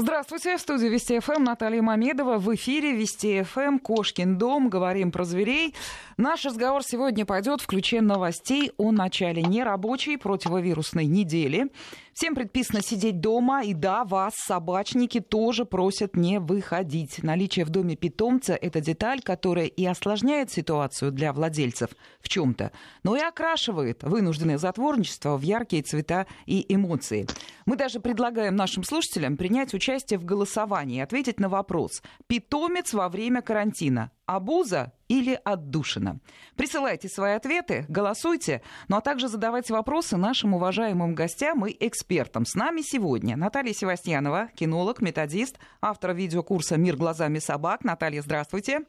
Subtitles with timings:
[0.00, 2.38] Здравствуйте, в студии Вести ФМ Наталья Мамедова.
[2.38, 4.68] В эфире Вести ФМ Кошкин дом.
[4.68, 5.74] Говорим про зверей.
[6.16, 11.72] Наш разговор сегодня пойдет в ключе новостей о начале нерабочей противовирусной недели.
[12.12, 17.22] Всем предписано сидеть дома, и да, вас, собачники, тоже просят не выходить.
[17.22, 21.90] Наличие в доме питомца– это деталь, которая и осложняет ситуацию для владельцев
[22.20, 22.72] в чем-то,
[23.04, 27.28] но и окрашивает вынужденное затворничество в яркие цвета и эмоции.
[27.66, 33.40] Мы даже предлагаем нашим слушателям принять участие в голосовании ответить на вопрос «Питомец во время
[33.40, 36.20] карантина Абуза или отдушина?
[36.56, 42.44] Присылайте свои ответы, голосуйте, ну а также задавайте вопросы нашим уважаемым гостям и экспертам.
[42.44, 47.82] С нами сегодня Наталья Севастьянова, кинолог, методист, автор видеокурса «Мир глазами собак».
[47.82, 48.84] Наталья, здравствуйте.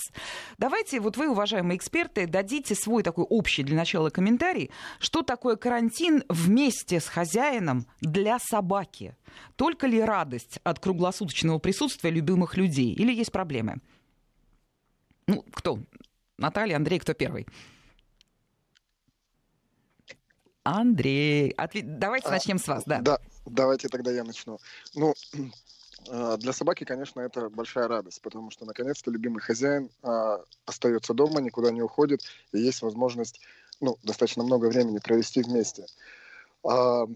[0.57, 4.56] Давайте вот вы, уважаемые эксперты, дадите свой такой общий для начала комментарий,
[4.99, 9.15] что такое карантин вместе с хозяином для собаки?
[9.55, 13.77] Только ли радость от круглосуточного присутствия любимых людей или есть проблемы?
[15.27, 15.79] Ну, кто?
[16.37, 17.47] Наталья, Андрей, кто первый?
[20.63, 21.97] Андрей, ответ...
[21.97, 22.99] давайте а, начнем с вас, да.
[22.99, 24.59] Да, давайте тогда я начну.
[24.95, 25.13] Ну,
[26.09, 31.39] а, для собаки, конечно, это большая радость, потому что наконец-то любимый хозяин а, остается дома,
[31.39, 33.39] никуда не уходит, и есть возможность
[33.81, 35.85] ну, достаточно много времени провести вместе.
[36.63, 37.07] А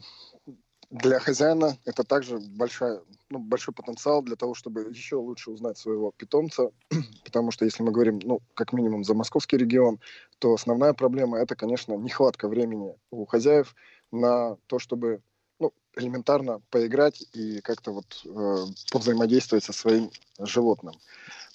[0.91, 6.11] для хозяина это также большая, ну, большой потенциал для того, чтобы еще лучше узнать своего
[6.17, 6.71] питомца,
[7.23, 9.99] потому что если мы говорим, ну, как минимум за московский регион,
[10.39, 13.73] то основная проблема это, конечно, нехватка времени у хозяев
[14.11, 15.21] на то, чтобы
[15.59, 20.95] ну, элементарно поиграть и как-то вот э, повзаимодействовать со своим животным.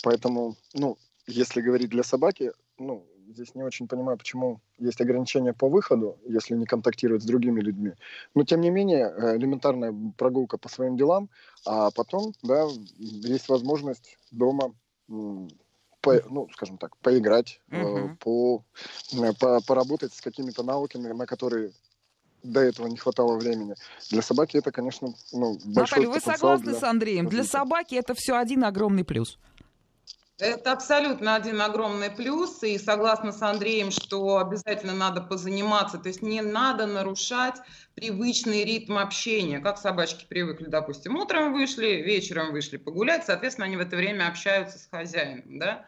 [0.03, 5.69] Поэтому, ну, если говорить для собаки, ну, здесь не очень понимаю, почему есть ограничения по
[5.69, 7.93] выходу, если не контактировать с другими людьми.
[8.35, 11.29] Но, тем не менее, э, элементарная прогулка по своим делам,
[11.65, 12.67] а потом, да,
[12.99, 14.75] есть возможность дома
[15.07, 18.17] по, ну, скажем так, поиграть, uh-huh.
[18.19, 18.65] по,
[19.13, 21.73] э, по, поработать с какими-то навыками, на которые
[22.43, 23.75] до этого не хватало времени.
[24.11, 26.81] Для собаки это, конечно, ну, большой Наталья, вы согласны для...
[26.81, 27.29] с Андреем?
[27.29, 29.39] Для собаки это все один огромный плюс.
[30.39, 36.21] Это абсолютно один огромный плюс, и согласна с Андреем, что обязательно надо позаниматься, то есть
[36.21, 37.55] не надо нарушать
[37.95, 43.81] привычный ритм общения, как собачки привыкли, допустим, утром вышли, вечером вышли погулять, соответственно, они в
[43.81, 45.87] это время общаются с хозяином, да,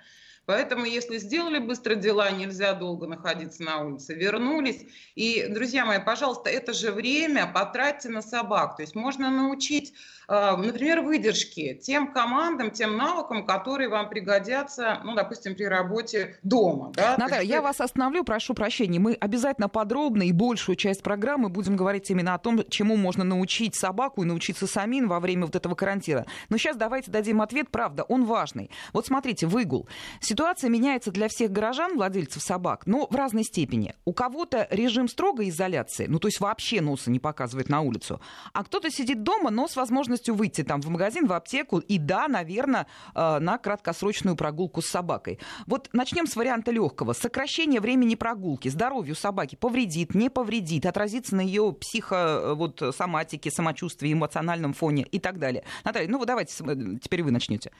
[0.48, 4.81] Поэтому, если сделали быстро дела, нельзя долго находиться на улице, вернулись.
[5.14, 8.76] И, друзья мои, пожалуйста, это же время потратьте на собак.
[8.76, 9.92] То есть можно научить,
[10.26, 16.92] а, например, выдержки тем командам, тем навыкам, которые вам пригодятся, ну, допустим, при работе дома.
[16.97, 17.16] Да?
[17.19, 17.53] Наталья, есть...
[17.53, 18.98] я вас остановлю, прошу прощения.
[18.98, 23.76] Мы обязательно подробно и большую часть программы будем говорить именно о том, чему можно научить
[23.76, 26.25] собаку и научиться самим во время вот этого карантина.
[26.48, 28.70] Но сейчас давайте дадим ответ, правда, он важный.
[28.94, 29.87] Вот смотрите, выгул.
[30.22, 30.38] Ситуация
[30.69, 33.94] меняется для всех горожан, владельцев собак, но в разной степени.
[34.04, 38.21] У кого-то режим строгой изоляции, ну то есть вообще носа не показывает на улицу,
[38.53, 42.28] а кто-то сидит дома, но с возможностью выйти там в магазин, в аптеку и да,
[42.28, 45.41] наверное, э, на краткосрочную прогулку с собакой.
[45.66, 47.15] Вот начнем с варианта легкого.
[47.15, 53.50] Сокращение времени прогулки здоровью собаки повредит, не повредит, отразится на ее психо, э, вот, соматике,
[53.50, 55.65] самочувствии, эмоциональном фоне и так далее.
[55.84, 57.72] Наталья, ну вот давайте э, теперь вы начнете.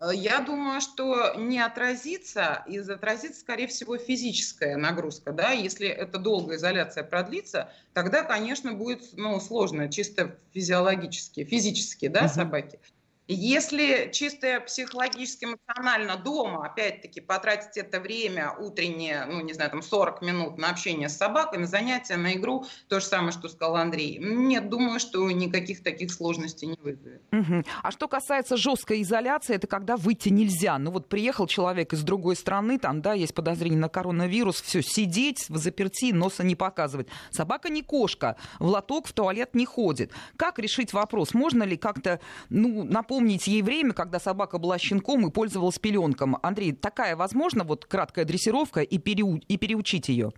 [0.00, 5.32] Э, я думаю, что не отразится, и отразится, скорее всего, физическая нагрузка.
[5.32, 5.52] Да?
[5.52, 12.34] Если эта долгая изоляция продлится, тогда, конечно, будет ну, сложно, чисто физиологически, физически, да, uh-huh.
[12.34, 12.78] собаки.
[13.28, 20.22] Если чисто психологически, эмоционально дома, опять-таки, потратить это время утреннее, ну, не знаю, там 40
[20.22, 24.18] минут на общение с собакой, на занятия, на игру, то же самое, что сказал Андрей.
[24.18, 27.22] Нет, думаю, что никаких таких сложностей не вызовет.
[27.32, 27.64] Угу.
[27.82, 30.78] А что касается жесткой изоляции, это когда выйти нельзя.
[30.78, 35.46] Ну, вот приехал человек из другой страны, там, да, есть подозрение на коронавирус, все, сидеть
[35.48, 37.08] в заперти, носа не показывать.
[37.30, 40.12] Собака не кошка, в лоток в туалет не ходит.
[40.36, 41.34] Как решить вопрос?
[41.34, 42.20] Можно ли как-то,
[42.50, 46.36] ну, напомнить напомнить ей время, когда собака была щенком и пользовалась пеленком.
[46.42, 49.40] Андрей, такая возможно, вот краткая дрессировка и, переу...
[49.48, 50.32] и переучить ее?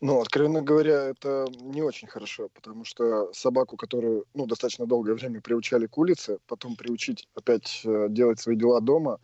[0.00, 5.42] Ну, откровенно говоря, это не очень хорошо, потому что собаку, которую ну, достаточно долгое время
[5.42, 9.18] приучали к улице, потом приучить опять э, делать свои дела дома,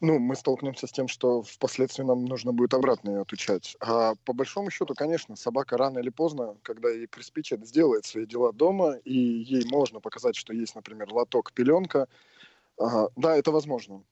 [0.00, 3.76] ну, мы столкнемся с тем, что впоследствии нам нужно будет обратно ее отучать.
[3.80, 8.52] А по большому счету, конечно, собака рано или поздно, когда ей приспичит, сделает свои дела
[8.52, 12.08] дома, и ей можно показать, что есть, например, лоток, пеленка.
[12.80, 14.02] А, да, это возможно.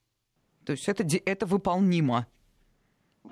[0.64, 2.26] То есть это, это выполнимо.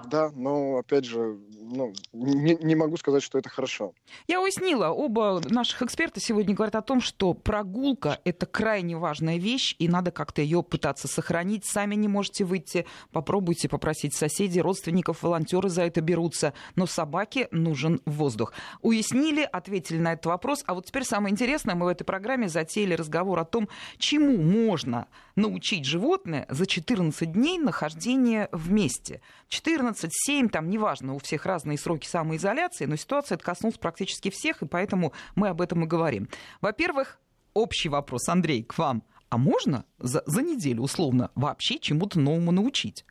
[0.06, 3.94] Да, но опять же, ну, не, не могу сказать, что это хорошо.
[4.26, 9.74] Я уяснила, оба наших эксперта сегодня говорят о том, что прогулка– это крайне важная вещь,
[9.78, 11.64] и надо как-то ее пытаться сохранить.
[11.64, 16.54] Сами не можете выйти, попробуйте попросить соседей, родственников, волонтеры за это берутся.
[16.76, 18.52] Но собаке нужен воздух.
[18.82, 20.62] Уяснили, ответили на этот вопрос.
[20.66, 23.68] А вот теперь самое интересное, мы в этой программе затеяли разговор о том,
[23.98, 25.06] чему можно
[25.36, 29.20] научить животное за 14 дней нахождения вместе.
[29.54, 34.62] 14, 7, там, неважно, у всех разные сроки самоизоляции, но ситуация это коснулась практически всех,
[34.62, 36.28] и поэтому мы об этом и говорим.
[36.60, 37.20] Во-первых,
[37.54, 39.04] общий вопрос, Андрей, к вам.
[39.30, 43.04] А можно за, за неделю, условно, вообще чему-то новому научить?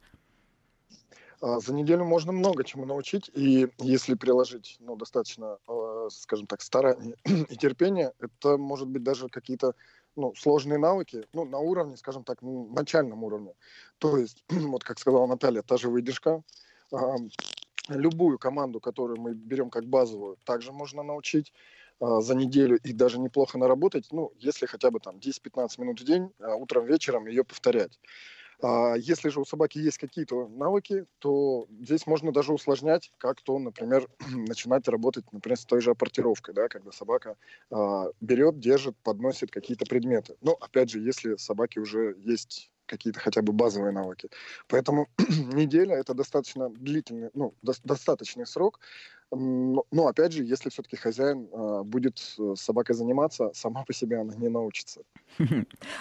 [1.39, 6.61] А, за неделю можно много чему научить, и если приложить ну, достаточно, а, скажем так,
[6.61, 9.75] старания и терпения, это может быть даже какие-то
[10.15, 13.53] ну, сложные навыки, ну, на уровне, скажем так, ну, начальном уровне.
[13.97, 16.43] То есть, вот как сказала Наталья, та же выдержка,
[16.91, 16.97] э,
[17.89, 21.53] любую команду, которую мы берем как базовую, также можно научить
[21.99, 26.05] э, за неделю и даже неплохо наработать, ну, если хотя бы там 10-15 минут в
[26.05, 27.99] день, э, утром, вечером ее повторять.
[28.63, 33.59] А если же у собаки есть какие-то навыки, то здесь можно даже усложнять, как то,
[33.59, 37.35] например, начинать работать, например, с той же апортировкой, да, когда собака
[37.69, 40.35] а, берет, держит, подносит какие-то предметы.
[40.41, 44.29] Но, опять же, если собаки уже есть какие-то хотя бы базовые навыки.
[44.67, 45.07] Поэтому
[45.53, 48.79] неделя это достаточно длительный, ну, до, достаточный срок.
[49.35, 54.19] Но, но опять же, если все-таки хозяин э, будет с собакой заниматься, сама по себе
[54.19, 55.01] она не научится.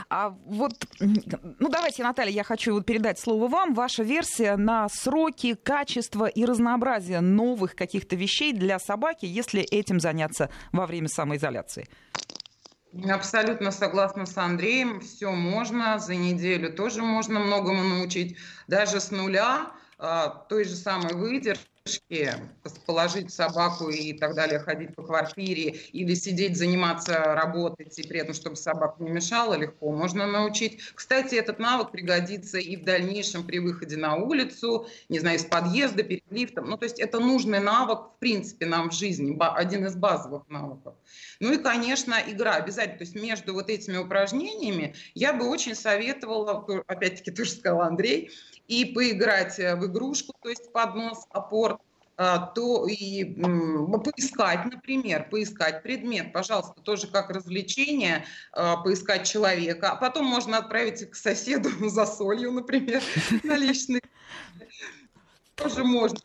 [0.08, 3.74] А вот, ну давайте, Наталья, я хочу вот передать слово вам.
[3.74, 10.50] Ваша версия на сроки, качество и разнообразие новых каких-то вещей для собаки, если этим заняться
[10.72, 11.88] во время самоизоляции.
[13.08, 15.00] Абсолютно согласна с Андреем.
[15.00, 18.36] Все можно, за неделю тоже можно многому научить.
[18.68, 21.71] Даже с нуля а, той же самой выдержки
[22.86, 28.34] положить собаку и так далее, ходить по квартире или сидеть, заниматься, работать, и при этом,
[28.34, 30.80] чтобы собака не мешала, легко можно научить.
[30.94, 36.02] Кстати, этот навык пригодится и в дальнейшем при выходе на улицу, не знаю, из подъезда,
[36.02, 36.68] перед лифтом.
[36.68, 40.94] Ну, то есть это нужный навык, в принципе, нам в жизни, один из базовых навыков.
[41.40, 42.98] Ну и, конечно, игра обязательно.
[42.98, 48.30] То есть между вот этими упражнениями я бы очень советовала, опять-таки, тоже сказал Андрей,
[48.68, 51.71] и поиграть э, в игрушку, то есть поднос, опор,
[52.16, 60.26] то и поискать, например, поискать предмет, пожалуйста, тоже как развлечение, а, поискать человека, а потом
[60.26, 63.02] можно отправить к соседу за солью, например,
[63.42, 64.02] на личный.
[65.54, 66.18] Тоже можно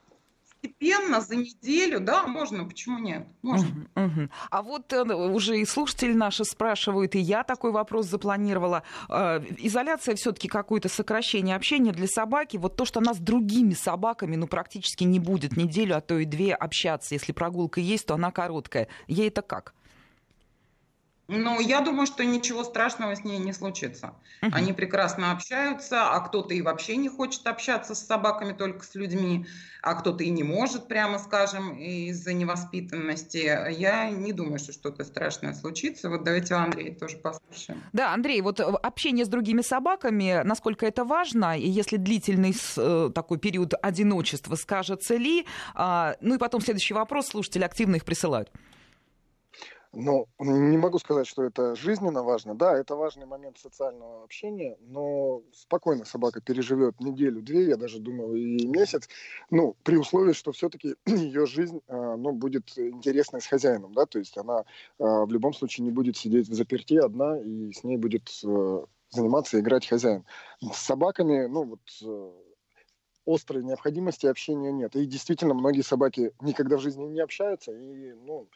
[0.62, 3.28] постепенно, за неделю, да, можно, почему нет?
[3.42, 3.88] Можно.
[3.96, 4.30] Uh-huh, uh-huh.
[4.50, 8.84] А вот э, уже и слушатели наши спрашивают, и я такой вопрос запланировала.
[9.10, 12.58] Э, изоляция все-таки какое-то сокращение общения для собаки.
[12.58, 16.26] Вот то, что она с другими собаками, ну, практически не будет неделю, а то и
[16.26, 17.14] две общаться.
[17.14, 18.88] Если прогулка есть, то она короткая.
[19.08, 19.74] Ей это как?
[21.28, 24.14] Ну, я думаю, что ничего страшного с ней не случится.
[24.42, 24.50] Uh-huh.
[24.54, 29.46] Они прекрасно общаются, а кто-то и вообще не хочет общаться с собаками, только с людьми,
[29.82, 33.72] а кто-то и не может, прямо скажем, из-за невоспитанности.
[33.78, 36.10] Я не думаю, что что-то страшное случится.
[36.10, 37.84] Вот давайте Андрей тоже послушаем.
[37.92, 43.38] Да, Андрей, вот общение с другими собаками, насколько это важно, и если длительный э, такой
[43.38, 48.50] период одиночества скажется ли, а, ну и потом следующий вопрос, слушатели активно их присылают.
[49.94, 52.56] Ну, не могу сказать, что это жизненно важно.
[52.56, 58.68] Да, это важный момент социального общения, но спокойно собака переживет неделю-две, я даже думаю, и
[58.68, 59.08] месяц.
[59.50, 64.20] Ну, при условии, что все-таки ее жизнь, а, ну, будет интересной с хозяином, да, то
[64.20, 64.66] есть она
[65.00, 68.86] а, в любом случае не будет сидеть в заперти одна, и с ней будет э,
[69.10, 70.26] заниматься играть хозяин.
[70.62, 71.82] С собаками, ну, вот
[73.26, 74.96] острой необходимости общения нет.
[74.96, 78.50] И действительно, многие собаки никогда в жизни не общаются, и, ну,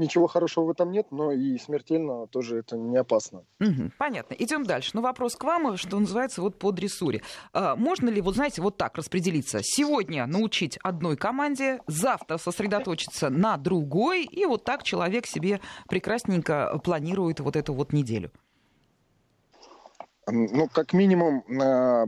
[0.00, 3.44] Ничего хорошего в этом нет, но и смертельно тоже это не опасно.
[3.60, 4.32] Угу, понятно.
[4.32, 4.92] Идем дальше.
[4.94, 7.20] Ну, вопрос к вам, что называется, вот по дрессуре.
[7.52, 9.60] А, можно ли, вот знаете, вот так распределиться?
[9.62, 17.40] Сегодня научить одной команде, завтра сосредоточиться на другой, и вот так человек себе прекрасненько планирует
[17.40, 18.30] вот эту вот неделю?
[20.32, 21.44] Ну, как минимум,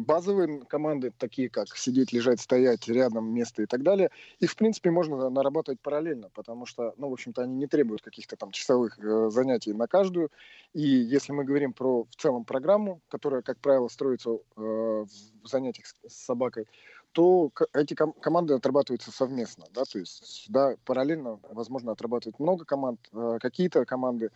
[0.05, 4.91] базовые команды, такие как сидеть, лежать, стоять, рядом место и так далее, их, в принципе,
[4.91, 9.31] можно нарабатывать параллельно, потому что, ну, в общем-то, они не требуют каких-то там часовых э,
[9.31, 10.31] занятий на каждую.
[10.73, 15.07] И если мы говорим про в целом программу, которая, как правило, строится э, в
[15.45, 16.67] занятиях с собакой,
[17.13, 23.01] то эти ком- команды отрабатываются совместно, да, то есть, да, параллельно, возможно, отрабатывать много команд,
[23.13, 24.31] э, какие-то команды,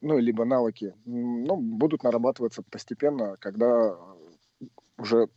[0.00, 3.96] ну, либо навыки, ну, будут нарабатываться постепенно, когда
[4.98, 5.28] уже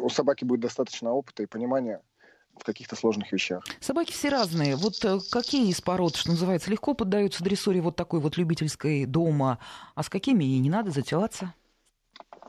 [0.00, 2.00] у собаки будет достаточно опыта и понимания
[2.56, 3.64] в каких-то сложных вещах.
[3.80, 4.76] Собаки все разные.
[4.76, 9.58] Вот э, какие из пород, что называется, легко поддаются дрессуре вот такой вот любительской дома,
[9.94, 11.54] а с какими и не надо затеваться?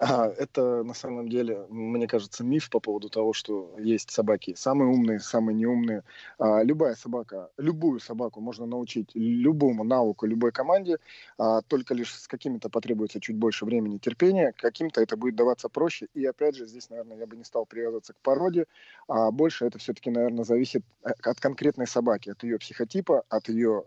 [0.06, 4.90] А, это на самом деле, мне кажется, миф по поводу того, что есть собаки самые
[4.90, 6.04] умные, самые неумные.
[6.40, 10.98] А, любая собака, любую собаку можно научить любому навыку, любой команде,
[11.38, 16.08] а, только лишь с какими-то потребуется чуть больше времени, терпения, каким-то это будет даваться проще.
[16.14, 18.66] И опять же, здесь, наверное, я бы не стал привязываться к породе,
[19.08, 23.84] а больше это все-таки, наверное, зависит э, от конкретной собаки, от ее психотипа, от ее,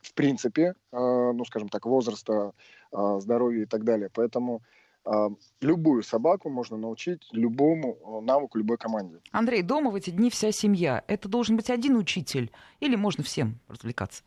[0.00, 2.52] в принципе, ну, скажем так, возраста,
[2.92, 4.08] здоровья и так далее.
[4.12, 4.62] Поэтому
[5.60, 9.18] любую собаку можно научить любому э, навыку любой команде.
[9.32, 11.02] Андрей, дома в эти дни вся семья.
[11.06, 14.22] Это должен быть один учитель или можно всем развлекаться?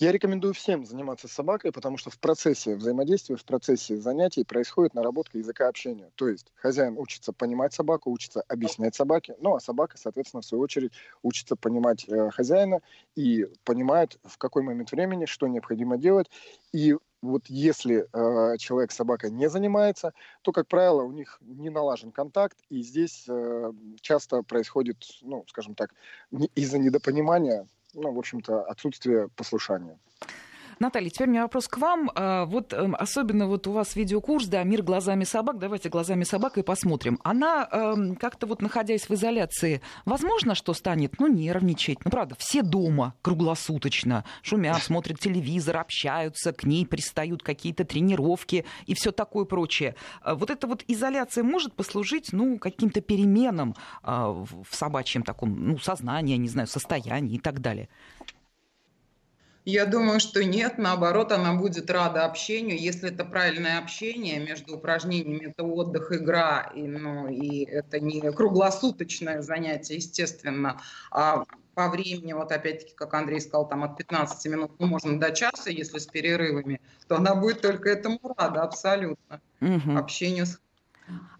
[0.00, 5.38] Я рекомендую всем заниматься собакой, потому что в процессе взаимодействия, в процессе занятий происходит наработка
[5.38, 6.12] языка общения.
[6.14, 10.62] То есть хозяин учится понимать собаку, учится объяснять собаке, ну а собака, соответственно, в свою
[10.62, 10.92] очередь
[11.24, 12.80] учится понимать э, хозяина
[13.16, 16.30] и понимает, в какой момент времени что необходимо делать.
[16.72, 22.12] И вот если э, человек собака не занимается, то, как правило, у них не налажен
[22.12, 25.94] контакт, и здесь э, часто происходит, ну, скажем так,
[26.30, 29.98] не, из-за недопонимания, ну, в общем-то, отсутствие послушания.
[30.80, 32.10] Наталья, теперь у меня вопрос к вам.
[32.14, 35.58] А, вот эм, особенно вот у вас видеокурс, да, «Мир глазами собак».
[35.58, 37.18] Давайте глазами собак и посмотрим.
[37.24, 42.04] Она эм, как-то вот находясь в изоляции, возможно, что станет, ну, нервничать.
[42.04, 48.94] Ну, правда, все дома круглосуточно шумят, смотрят телевизор, общаются, к ней пристают какие-то тренировки и
[48.94, 49.96] все такое прочее.
[50.22, 55.78] А вот эта вот изоляция может послужить, ну, каким-то переменам а, в собачьем таком, ну,
[55.78, 57.88] сознании, не знаю, состоянии и так далее.
[59.70, 65.50] Я думаю, что нет, наоборот, она будет рада общению, если это правильное общение между упражнениями,
[65.50, 71.44] это отдых, игра, и, ну, и это не круглосуточное занятие, естественно, а
[71.74, 75.68] по времени, вот опять-таки, как Андрей сказал, там от 15 минут, ну, можно до часа,
[75.68, 79.98] если с перерывами, то она будет только этому рада, абсолютно, угу.
[79.98, 80.58] общению с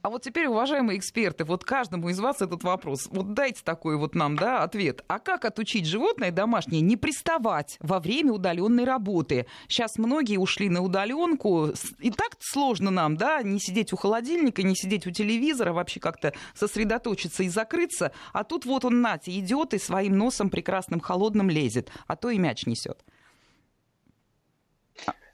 [0.01, 3.09] а вот теперь, уважаемые эксперты, вот каждому из вас этот вопрос.
[3.11, 5.05] Вот дайте такой вот нам, да, ответ.
[5.09, 9.47] А как отучить животное домашнее не приставать во время удаленной работы?
[9.67, 11.71] Сейчас многие ушли на удаленку.
[11.99, 16.33] И так сложно нам, да, не сидеть у холодильника, не сидеть у телевизора, вообще как-то
[16.55, 18.13] сосредоточиться и закрыться.
[18.33, 22.39] А тут вот он, Нати, идет и своим носом прекрасным холодным лезет, а то и
[22.39, 23.05] мяч несет.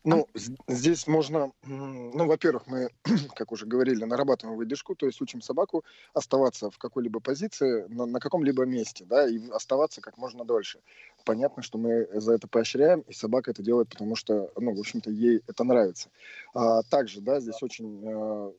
[0.04, 0.28] Ну,
[0.68, 2.90] здесь можно, ну, во-первых, мы,
[3.34, 5.82] как уже говорили, нарабатываем выдержку, то есть учим собаку
[6.12, 10.80] оставаться в какой-либо позиции, на, на каком-либо месте, да, и оставаться как можно дольше.
[11.25, 15.11] Понятно, что мы за это поощряем, и собака это делает, потому что, ну, в общем-то,
[15.11, 16.11] ей это нравится.
[16.52, 18.52] А, также, да, здесь очень э,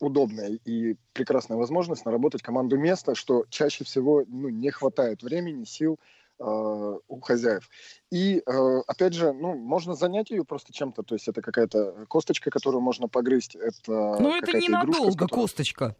[0.00, 6.00] удобная и прекрасная возможность наработать команду места, что чаще всего ну, не хватает времени, сил,
[6.38, 7.68] у хозяев.
[8.10, 12.50] И, э, опять же, ну, можно занять ее просто чем-то, то есть это какая-то косточка,
[12.50, 13.56] которую можно погрызть.
[13.56, 15.42] Это ну, это ненадолго которой...
[15.42, 15.96] косточка.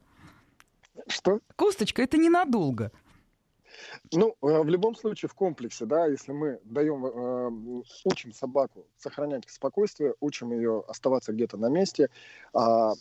[1.09, 1.41] Что?
[1.57, 2.93] Косточка, это ненадолго.
[4.13, 10.15] Ну, э, в любом случае, в комплексе, да, если мы даем, учим собаку сохранять спокойствие,
[10.21, 12.11] учим ее оставаться где-то на месте,
[12.53, 12.95] а,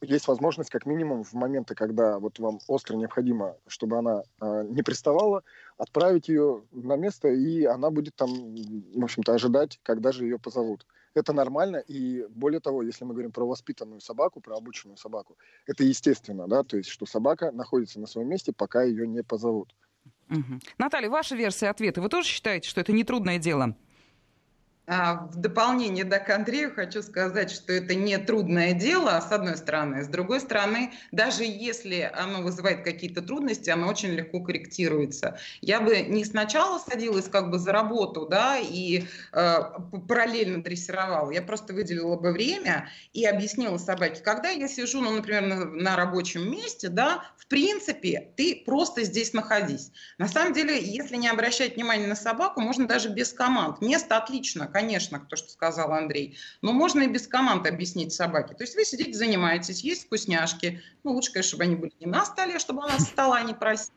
[0.00, 4.82] есть возможность как минимум в моменты, когда вот вам остро необходимо, чтобы она э, не
[4.82, 5.42] приставала,
[5.76, 10.86] отправить ее на место, и она будет там, в общем-то, ожидать, когда же ее позовут.
[11.14, 15.84] Это нормально, и более того, если мы говорим про воспитанную собаку, про обученную собаку, это
[15.84, 19.74] естественно, да, то есть, что собака находится на своем месте, пока ее не позовут.
[20.30, 20.60] Угу.
[20.78, 22.00] Наталья, ваша версия ответа.
[22.00, 23.76] Вы тоже считаете, что это нетрудное дело?
[24.86, 29.56] А, в дополнение да, к Андрею хочу сказать, что это не трудное дело, с одной
[29.56, 30.04] стороны.
[30.04, 35.38] С другой стороны, даже если оно вызывает какие-то трудности, оно очень легко корректируется.
[35.62, 39.58] Я бы не сначала садилась как бы за работу да, и э,
[40.06, 41.30] параллельно дрессировала.
[41.30, 45.96] Я просто выделила бы время и объяснила собаке, когда я сижу, ну, например, на, на
[45.96, 49.92] рабочем месте, да, в принципе, ты просто здесь находись.
[50.18, 53.80] На самом деле, если не обращать внимания на собаку, можно даже без команд.
[53.80, 56.36] Место отлично конечно, то, что сказал Андрей.
[56.60, 58.54] Но можно и без команд объяснить собаке.
[58.54, 60.82] То есть вы сидите, занимаетесь, есть вкусняшки.
[61.04, 63.94] Ну, лучше, конечно, чтобы они были не на столе, чтобы она с стола не просила.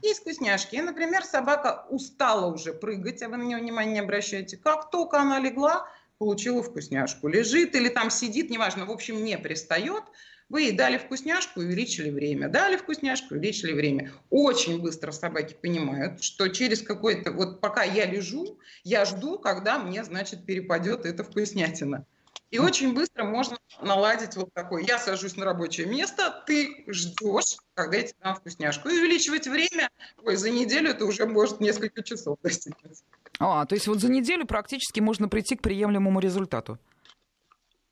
[0.00, 0.76] Есть вкусняшки.
[0.76, 4.56] И, например, собака устала уже прыгать, а вы на нее внимание не обращаете.
[4.56, 7.28] Как только она легла, получила вкусняшку.
[7.28, 10.04] Лежит или там сидит, неважно, в общем, не пристает–
[10.48, 12.48] вы ей дали вкусняшку, увеличили время.
[12.48, 14.12] Дали вкусняшку, увеличили время.
[14.30, 17.32] Очень быстро собаки понимают, что через какой-то...
[17.32, 22.06] Вот пока я лежу, я жду, когда мне, значит, перепадет эта вкуснятина.
[22.50, 24.84] И очень быстро можно наладить вот такой.
[24.84, 28.88] Я сажусь на рабочее место, ты ждешь, когда я тебе дам вкусняшку.
[28.88, 29.90] И увеличивать время,
[30.22, 33.02] ой, за неделю это уже может несколько часов достигнуть.
[33.40, 36.78] А, то есть вот за неделю практически можно прийти к приемлемому результату.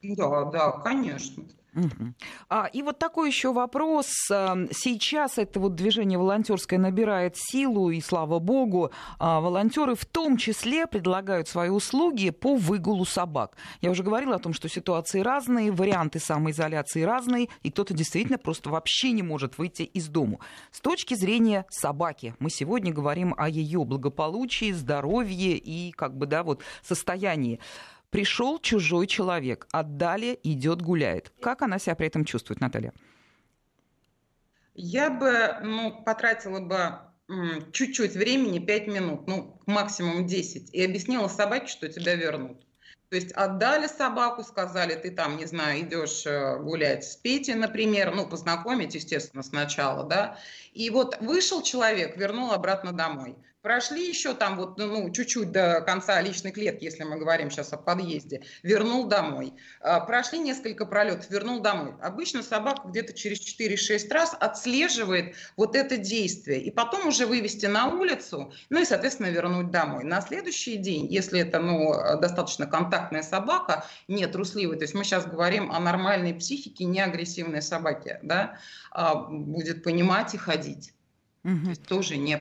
[0.03, 1.45] Да, да, конечно.
[2.49, 4.07] А, и вот такой еще вопрос.
[4.31, 10.37] Эм, сейчас это вот движение волонтерское набирает силу, и слава богу, а, волонтеры в том
[10.37, 13.57] числе предлагают свои услуги по выгулу собак.
[13.81, 18.69] Я уже говорила о том, что ситуации разные, варианты самоизоляции разные, и кто-то действительно просто
[18.69, 20.41] вообще не может выйти из дому.
[20.71, 26.43] С точки зрения собаки, мы сегодня говорим о ее благополучии, здоровье и как бы, да,
[26.43, 27.61] вот состоянии.
[28.13, 31.33] Пришел чужой человек, отдали, идет, гуляет.
[31.41, 32.93] Как она себя при этом чувствует, Наталья?
[34.75, 36.99] Я бы ну, потратила бы
[37.73, 42.61] чуть-чуть времени, 5 минут, ну, максимум 10, и объяснила собаке, что тебя вернут.
[43.09, 48.15] То есть отдали собаку, сказали, ты там, не знаю, идешь э, гулять с Петей, например,
[48.15, 50.39] ну, познакомить, естественно, сначала, да,
[50.75, 56.21] и вот вышел человек, вернул обратно домой– Прошли еще там вот, ну, чуть-чуть до конца
[56.21, 59.53] личной клетки, если мы говорим сейчас о подъезде, вернул домой.
[59.81, 61.95] А, прошли несколько пролетов, вернул домой.
[62.03, 66.61] Обычно собака где-то через 4-6 раз отслеживает вот это действие.
[66.61, 70.03] И потом уже вывести на улицу, ну и, соответственно, вернуть домой.
[70.03, 75.25] На следующий день, если это, ну, достаточно контактная собака, не трусливая, то есть мы сейчас
[75.25, 78.59] говорим о нормальной психике, не агрессивной собаке, да,
[78.91, 80.95] а, будет понимать и ходить.
[81.45, 81.63] Угу.
[81.63, 82.41] То есть тоже не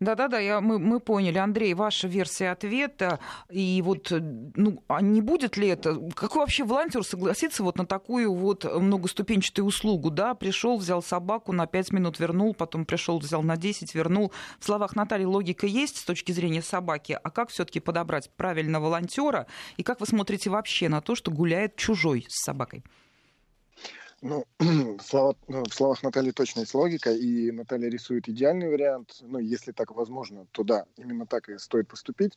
[0.00, 1.36] да-да-да, я, мы, мы поняли.
[1.36, 3.20] Андрей, ваша версия ответа.
[3.50, 5.94] И вот, ну, а не будет ли это...
[6.16, 10.34] Какой вообще волонтер согласится вот на такую вот многоступенчатую услугу, да?
[10.34, 14.32] Пришел, взял собаку, на 5 минут вернул, потом пришел, взял на 10, вернул.
[14.58, 18.80] В словах Натальи логика есть с точки зрения собаки, а как все таки подобрать правильно
[18.80, 19.46] волонтера?
[19.76, 22.82] И как вы смотрите вообще на то, что гуляет чужой с собакой?
[24.22, 29.18] Ну, в, слова, ну, в словах Натальи точно есть логика, и Наталья рисует идеальный вариант.
[29.22, 32.36] Ну, если так возможно, то да, именно так и стоит поступить.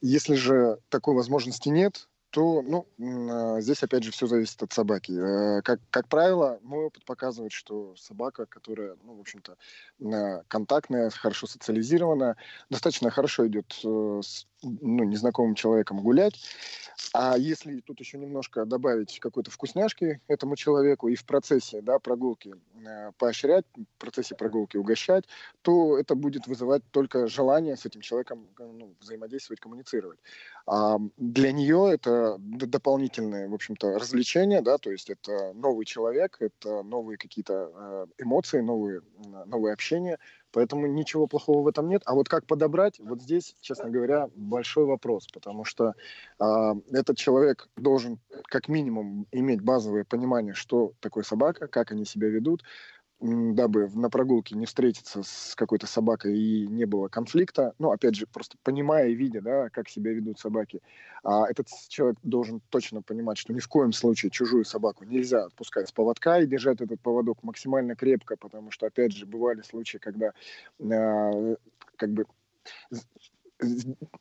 [0.00, 2.86] Если же такой возможности нет, то ну,
[3.30, 5.12] а, здесь опять же все зависит от собаки.
[5.12, 9.56] Э, как, как правило, мой опыт показывает, что собака, которая, ну, в общем-то,
[10.48, 12.36] контактная, хорошо социализирована,
[12.70, 16.34] достаточно хорошо идет э, с ну, незнакомым человеком гулять.
[17.14, 22.54] А если тут еще немножко добавить какой-то вкусняшки этому человеку и в процессе да, прогулки
[22.84, 25.24] э, поощрять, в процессе прогулки угощать,
[25.62, 30.18] то это будет вызывать только желание с этим человеком ну, взаимодействовать, коммуницировать.
[30.70, 36.82] А для нее это дополнительное, в общем-то, развлечение, да, то есть это новый человек, это
[36.82, 39.00] новые какие-то э, эмоции, новые,
[39.46, 40.18] новые общения,
[40.52, 42.02] Поэтому ничего плохого в этом нет.
[42.06, 45.92] А вот как подобрать, вот здесь, честно говоря, большой вопрос, потому что
[46.40, 52.28] э, этот человек должен как минимум иметь базовое понимание, что такое собака, как они себя
[52.28, 52.62] ведут,
[53.20, 57.74] дабы на прогулке не встретиться с какой-то собакой и не было конфликта.
[57.78, 60.80] Ну, опять же, просто понимая и видя, да, как себя ведут собаки.
[61.24, 65.88] А этот человек должен точно понимать, что ни в коем случае чужую собаку нельзя отпускать
[65.88, 70.32] с поводка и держать этот поводок максимально крепко, потому что, опять же, бывали случаи, когда
[70.78, 71.56] э,
[71.96, 72.26] как бы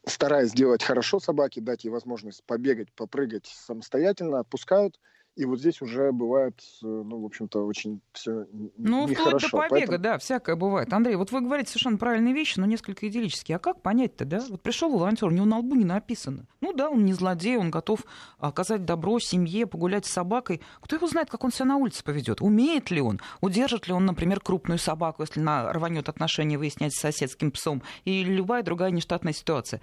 [0.06, 5.00] стараясь сделать хорошо собаке, дать ей возможность побегать, попрыгать самостоятельно, отпускают,
[5.38, 8.48] и вот здесь уже бывает, э, ну, в общем-то, очень все
[8.78, 9.98] Ну, вплоть до побега, Поэтому...
[10.00, 10.92] да, всякое бывает.
[10.92, 13.58] Андрей, вот вы говорите совершенно правильные вещи, но несколько идиллические.
[13.58, 14.44] А как понять-то, да?
[14.50, 16.48] Вот пришел волонтер, у него на лбу не написано.
[16.60, 18.04] Ну да, он не злодей, он готов
[18.40, 20.60] оказать добро семье, погулять с собакой.
[20.82, 22.42] Кто его знает, как он себя на улице поведет?
[22.42, 23.22] Умеет ли он?
[23.40, 27.84] Удержит ли он, например, крупную собаку, если она рванет отношения выяснять с соседским псом?
[28.06, 29.82] Или любая другая нештатная ситуация?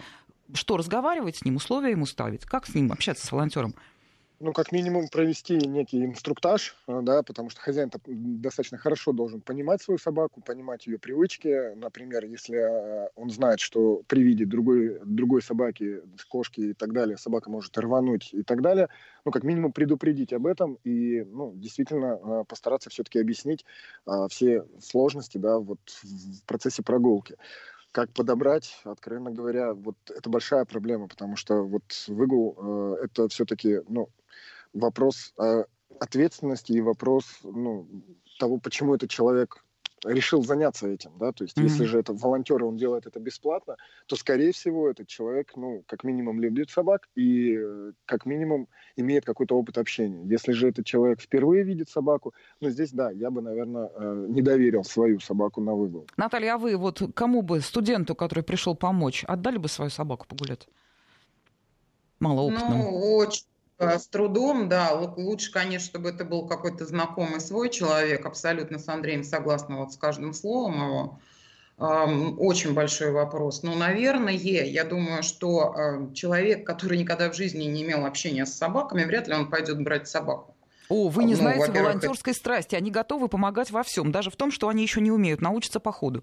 [0.52, 2.44] Что, разговаривать с ним, условия ему ставить?
[2.44, 3.74] Как с ним общаться, с волонтером?
[4.40, 9.82] Ну, как минимум, провести некий инструктаж, э, да, потому что хозяин достаточно хорошо должен понимать
[9.82, 11.74] свою собаку, понимать ее привычки.
[11.76, 17.16] Например, если э, он знает, что при виде другой, другой собаки, кошки и так далее,
[17.16, 18.88] собака может рвануть и так далее,
[19.24, 23.64] ну, как минимум предупредить об этом и, ну, действительно э, постараться все-таки объяснить
[24.28, 27.36] все сложности, да, вот в процессе прогулки.
[27.94, 33.82] как подобрать, откровенно говоря, вот это большая проблема, потому что вот выгул э, это все-таки
[33.88, 34.08] ну,
[34.74, 35.64] вопрос э,
[36.00, 37.86] ответственности и вопрос ну,
[38.38, 39.64] того, почему этот человек
[40.04, 41.62] решил заняться этим, да, то есть mm-hmm.
[41.62, 46.04] если же это волонтер, он делает это бесплатно, то, скорее всего, этот человек, ну, как
[46.04, 50.22] минимум любит собак и э, как минимум имеет какой-то опыт общения.
[50.24, 54.42] Если же этот человек впервые видит собаку, ну, здесь, да, я бы, наверное, э, не
[54.42, 56.06] доверил свою собаку на выгул.
[56.16, 60.68] Наталья, а вы вот кому бы, студенту, который пришел помочь, отдали бы свою собаку погулять?
[62.20, 62.84] Малоопытному.
[62.84, 63.44] Ну, очень
[63.78, 64.92] с трудом, да.
[64.92, 68.24] Лучше, конечно, чтобы это был какой-то знакомый свой человек.
[68.26, 71.18] Абсолютно с Андреем согласна вот с каждым словом его.
[71.76, 73.64] Очень большой вопрос.
[73.64, 78.54] Ну, наверное, я думаю, что э, человек, который никогда в жизни не имел общения с
[78.54, 80.54] собаками, вряд ли он пойдет брать собаку.
[80.88, 82.38] О, вы не ну, знаете волонтерской это...
[82.38, 82.76] страсти.
[82.76, 85.90] Они готовы помогать во всем, даже в том, что они еще не умеют, научиться по
[85.90, 86.22] ходу.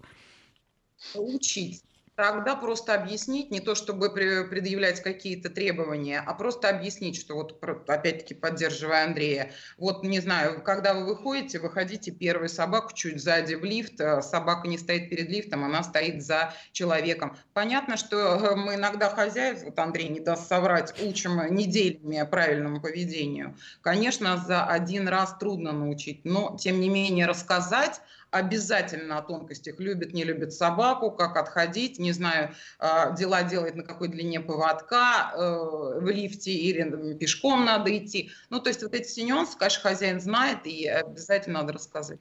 [1.16, 1.84] Учить
[2.22, 8.36] тогда просто объяснить, не то чтобы предъявлять какие-то требования, а просто объяснить, что вот опять-таки
[8.36, 14.00] поддерживая Андрея, вот не знаю, когда вы выходите, выходите первую собаку чуть сзади в лифт,
[14.00, 17.36] э, собака не стоит перед лифтом, она стоит за человеком.
[17.54, 23.58] Понятно, что э, мы иногда хозяев, вот Андрей не даст соврать, учим неделями правильному поведению.
[23.82, 28.00] Конечно, за один раз трудно научить, но тем не менее рассказать
[28.32, 29.80] обязательно о тонкостях.
[29.80, 35.34] Любит, не любит собаку, как отходить, не знаю, а, дела делает на какой длине поводка,
[35.36, 38.32] э, в лифте или пешком надо идти.
[38.50, 42.20] Ну, то есть вот эти все нюансы, конечно, хозяин знает, и обязательно надо рассказать.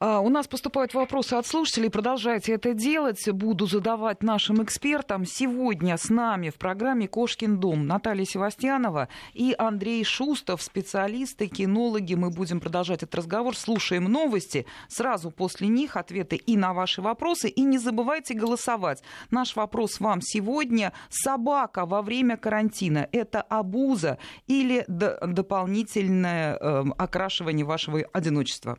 [0.00, 1.90] А, у нас поступают вопросы от слушателей.
[1.90, 3.28] Продолжайте это делать.
[3.28, 5.24] Буду задавать нашим экспертам.
[5.24, 12.14] Сегодня с нами в программе «Кошкин дом» Наталья Севастьянова и Андрей Шустов, специалисты, кинологи.
[12.14, 13.56] Мы будем продолжать этот разговор.
[13.56, 14.66] Слушаем новости.
[14.86, 17.48] Сразу после них ответы и на ваши вопросы.
[17.48, 19.02] И не забывайте голосовать.
[19.32, 20.92] Наш вопрос вам сегодня.
[21.08, 28.78] Собака во время карантина– это абуза или дополнительное э, окрашивание вашего одиночества?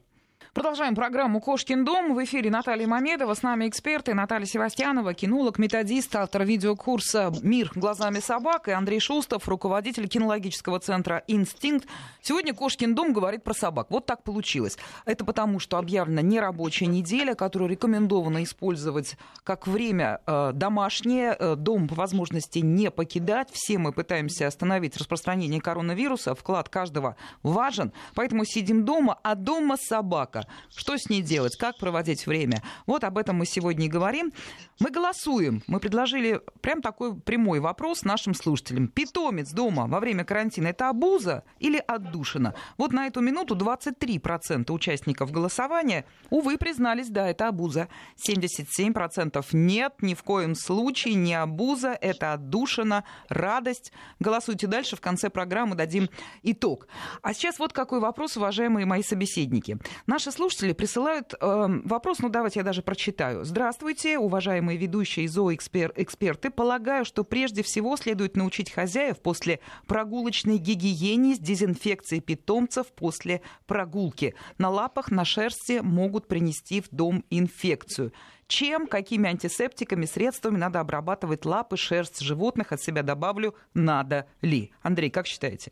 [0.51, 2.15] Продолжаем программу «Кошкин дом».
[2.15, 3.35] В эфире Наталья Мамедова.
[3.35, 9.47] С нами эксперты Наталья Севастьянова, кинолог, методист, автор видеокурса «Мир глазами собак» и Андрей Шустов,
[9.47, 11.87] руководитель кинологического центра «Инстинкт».
[12.23, 13.91] Сегодня «Кошкин дом» говорит про собак.
[13.91, 14.79] Вот так получилось.
[15.05, 21.37] Это потому, что объявлена нерабочая неделя, которую рекомендовано использовать как время э, домашнее.
[21.39, 23.49] Э, дом по возможности не покидать.
[23.53, 26.33] Все мы пытаемся остановить распространение коронавируса.
[26.33, 27.93] Вклад каждого важен.
[28.15, 30.47] Поэтому сидим дома, а дома собака собака.
[30.75, 31.57] Что с ней делать?
[31.57, 32.63] Как проводить время?
[32.85, 34.31] Вот об этом мы сегодня и говорим.
[34.79, 35.63] Мы голосуем.
[35.67, 38.87] Мы предложили прям такой прямой вопрос нашим слушателям.
[38.87, 42.53] Питомец дома во время карантина– это обуза или отдушина?
[42.77, 47.89] Вот на эту минуту 23% участников голосования, увы, признались, да, это обуза.
[48.17, 53.91] 77% нет, ни в коем случае не обуза, это отдушина, радость.
[54.19, 56.09] Голосуйте дальше, в конце программы дадим
[56.43, 56.87] итог.
[57.21, 59.77] А сейчас вот какой вопрос, уважаемые мои собеседники.
[60.07, 63.45] Наши слушатели присылают э, вопрос, ну давайте я даже прочитаю.
[63.45, 66.49] Здравствуйте, уважаемые ведущие зооэксперты.
[66.49, 74.35] Полагаю, что прежде всего следует научить хозяев после прогулочной гигиене с дезинфекцией питомцев после прогулки.
[74.57, 78.11] На лапах, на шерсти могут принести в дом инфекцию
[78.49, 84.73] чем, какими антисептиками, средствами надо обрабатывать лапы, шерсть животных, от себя добавлю, надо ли?
[84.81, 85.71] Андрей, как считаете?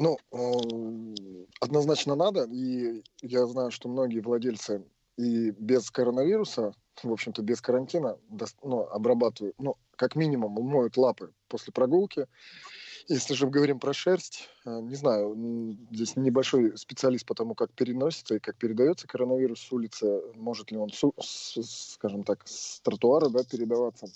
[0.00, 1.14] Ну, э,
[1.60, 4.82] однозначно надо, и я знаю, что многие владельцы
[5.18, 8.16] и без коронавируса, в общем-то, без карантина,
[8.62, 12.26] ну, обрабатывают, ну, как минимум, моют лапы после прогулки.
[13.08, 15.36] Если же говорим про шерсть, э, не знаю,
[15.90, 20.78] здесь небольшой специалист по тому, как переносится и как передается коронавирус с улицы, может ли
[20.78, 20.88] он,
[21.20, 24.06] скажем так, с тротуара да, передаваться.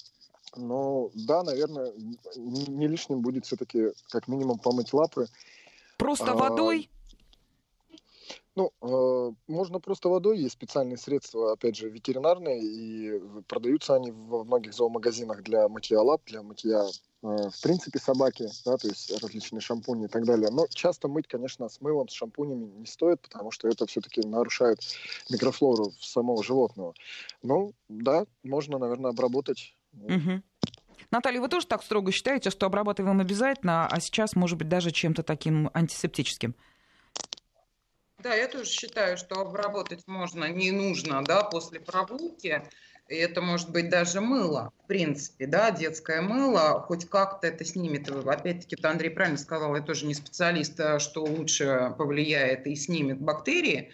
[0.56, 1.92] Но да, наверное,
[2.36, 5.26] не лишним будет все-таки как минимум помыть лапы
[5.96, 6.90] Просто а, водой?
[8.56, 10.38] Ну, э, можно просто водой.
[10.38, 16.22] Есть специальные средства, опять же, ветеринарные, и продаются они во многих зоомагазинах для мытья лап,
[16.26, 16.86] для мытья,
[17.22, 20.50] э, в принципе, собаки, да, то есть различные шампуни и так далее.
[20.52, 24.78] Но часто мыть, конечно, с мылом, с шампунями не стоит, потому что это все-таки нарушает
[25.30, 26.94] микрофлору самого животного.
[27.42, 29.74] Ну, да, можно, наверное, обработать.
[29.94, 30.42] Угу.
[31.14, 35.22] Наталья, вы тоже так строго считаете, что обрабатываем обязательно, а сейчас, может быть, даже чем-то
[35.22, 36.56] таким антисептическим?
[38.18, 42.64] Да, я тоже считаю, что обработать можно, не нужно, да, после прогулки.
[43.06, 48.08] И это может быть даже мыло, в принципе, да, детское мыло, хоть как-то это снимет.
[48.08, 53.92] Опять-таки, Андрей правильно сказал, я тоже не специалист, а что лучше повлияет и снимет бактерии.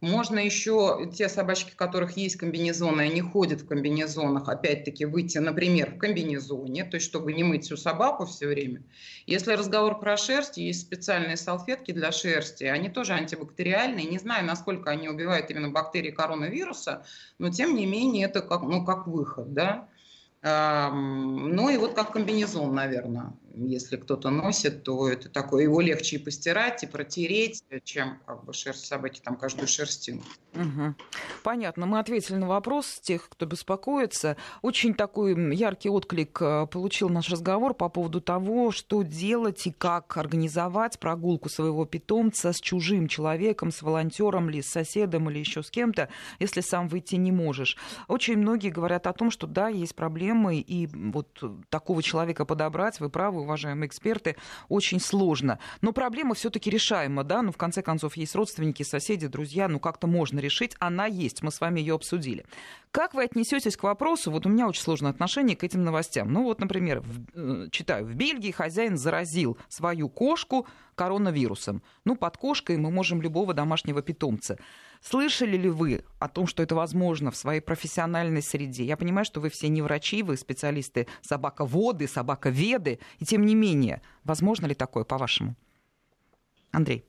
[0.00, 5.94] Можно еще те собачки, у которых есть комбинезоны, они ходят в комбинезонах, опять-таки выйти, например,
[5.94, 8.82] в комбинезоне, то есть чтобы не мыть всю собаку все время.
[9.26, 14.06] Если разговор про шерсть, есть специальные салфетки для шерсти, они тоже антибактериальные.
[14.06, 17.04] Не знаю, насколько они убивают именно бактерии коронавируса,
[17.38, 19.86] но тем не менее это как, ну, как выход, да.
[20.42, 26.18] Ну и вот как комбинезон, наверное если кто-то носит, то это такое, его легче и
[26.18, 30.26] постирать, и протереть, чем как бы шерсть собаки, там каждую шерстинку.
[30.54, 30.94] Угу.
[31.42, 31.86] Понятно.
[31.86, 34.36] Мы ответили на вопрос тех, кто беспокоится.
[34.62, 40.16] Очень такой яркий отклик э, получил наш разговор по поводу того, что делать и как
[40.16, 45.70] организовать прогулку своего питомца с чужим человеком, с волонтером или с соседом или еще с
[45.70, 46.08] кем-то,
[46.38, 47.76] если сам выйти не можешь.
[48.08, 53.08] Очень многие говорят о том, что да, есть проблемы, и вот такого человека подобрать, вы
[53.08, 54.36] правы, уважаемые эксперты,
[54.68, 55.58] очень сложно.
[55.80, 60.06] Но проблема все-таки решаема, да, ну, в конце концов, есть родственники, соседи, друзья, ну, как-то
[60.06, 62.44] можно решить, она есть, мы с вами ее обсудили.
[62.90, 66.32] Как вы отнесетесь к вопросу, вот у меня очень сложное отношение к этим новостям.
[66.32, 71.82] Ну, вот, например, в, э, читаю, в Бельгии хозяин заразил свою кошку коронавирусом.
[72.04, 74.58] Ну, под кошкой мы можем любого домашнего питомца.
[75.00, 78.84] Слышали ли вы о том, что это возможно в своей профессиональной среде?
[78.84, 84.02] Я понимаю, что вы все не врачи, вы специалисты собаководы, собаковеды, и тем не менее,
[84.24, 85.56] возможно ли такое, по-вашему?
[86.70, 87.04] Андрей.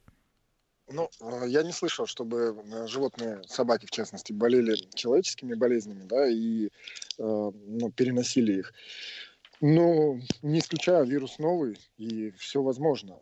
[0.90, 6.28] Ну, э, я не слышал, чтобы э, животные, собаки в частности, болели человеческими болезнями, да,
[6.28, 6.70] и э,
[7.18, 8.74] ну, переносили их.
[9.60, 13.20] Но не исключаю, вирус новый, и все возможно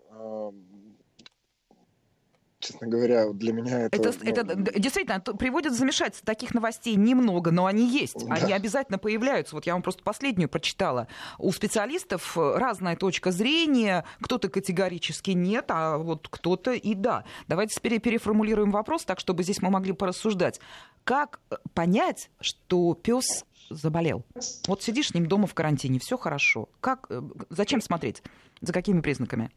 [2.69, 3.97] честно говоря, для меня это...
[3.97, 6.25] Это, ну, это действительно приводит в замешательство.
[6.25, 8.25] Таких новостей немного, но они есть.
[8.27, 8.35] Да.
[8.35, 9.55] Они обязательно появляются.
[9.55, 11.07] Вот я вам просто последнюю прочитала.
[11.37, 14.05] У специалистов разная точка зрения.
[14.21, 17.23] Кто-то категорически нет, а вот кто-то и да.
[17.47, 20.59] Давайте теперь переформулируем вопрос так, чтобы здесь мы могли порассуждать.
[21.03, 21.39] Как
[21.73, 24.23] понять, что пес заболел?
[24.67, 26.69] Вот сидишь с ним дома в карантине, все хорошо.
[26.81, 28.21] Как, э, зачем смотреть?
[28.61, 29.51] За какими признаками?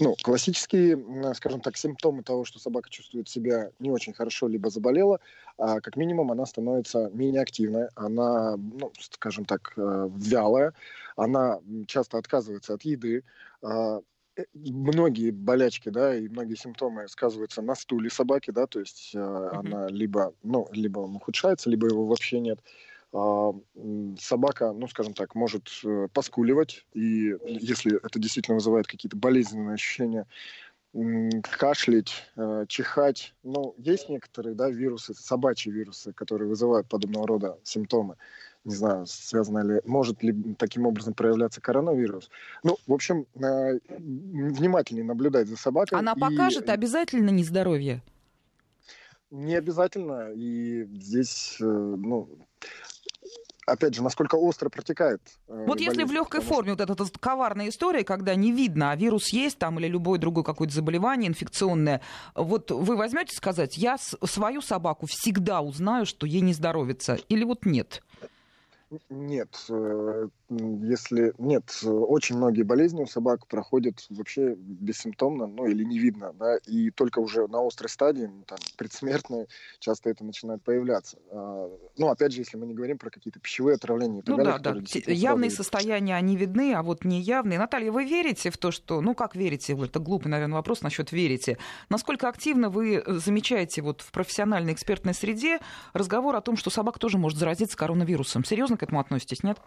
[0.00, 5.20] Ну, классические, скажем так, симптомы того, что собака чувствует себя не очень хорошо, либо заболела,
[5.56, 10.74] а как минимум она становится менее активной, она, ну, скажем так, э, вялая,
[11.16, 13.24] она часто отказывается от еды,
[13.62, 14.00] а,
[14.36, 19.50] э, многие болячки, да, и многие симптомы сказываются на стуле собаки, да, то есть mm-hmm.
[19.54, 22.60] она либо, ну, либо он ухудшается, либо его вообще нет.
[22.60, 22.66] А,
[23.12, 30.26] собака, ну, скажем так, может э, поскуливать, и если это действительно вызывает какие-то болезненные ощущения,
[31.42, 33.34] кашлять, э, чихать.
[33.42, 38.16] Ну, есть некоторые, да, вирусы, собачьи вирусы, которые вызывают подобного рода симптомы.
[38.64, 42.30] Не знаю, связано ли, может ли таким образом проявляться коронавирус.
[42.62, 45.98] Ну, в общем, э, внимательнее наблюдать за собакой.
[45.98, 46.20] Она и...
[46.20, 48.02] покажет обязательно нездоровье?
[49.30, 50.30] Не обязательно.
[50.34, 52.28] И здесь, ну,
[53.72, 55.20] опять же, насколько остро протекает.
[55.48, 59.32] Э, вот если в легкой форме вот эта коварная история, когда не видно, а вирус
[59.32, 62.00] есть там или любое другое какое-то заболевание инфекционное,
[62.34, 67.66] вот вы возьмете сказать, я свою собаку всегда узнаю, что ей не здоровится, или вот
[67.66, 68.02] нет?
[69.08, 75.98] Нет, э, если нет, очень многие болезни у собак проходят вообще бессимптомно, ну или не
[75.98, 79.46] видно, да, и только уже на острой стадии, там, предсмертной,
[79.78, 81.18] часто это начинает появляться.
[81.30, 84.44] А, ну, опять же, если мы не говорим про какие-то пищевые отравления и так ну,
[84.44, 84.58] далее.
[84.60, 87.58] Да, да, явные состояния, они видны, а вот неявные.
[87.58, 91.56] Наталья, вы верите в то, что, ну, как верите, это глупый, наверное, вопрос насчет верите.
[91.88, 95.60] Насколько активно вы замечаете вот в профессиональной экспертной среде
[95.94, 98.44] разговор о том, что собака тоже может заразиться коронавирусом?
[98.44, 99.58] Серьезно к этому относитесь, нет?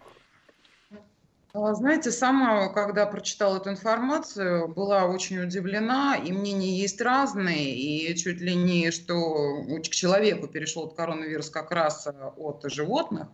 [1.53, 8.13] А, знаете, сама, когда прочитала эту информацию, была очень удивлена, и мнения есть разные, и
[8.17, 13.29] чуть ли не, что к человеку перешел коронавирус как раз а, от животных,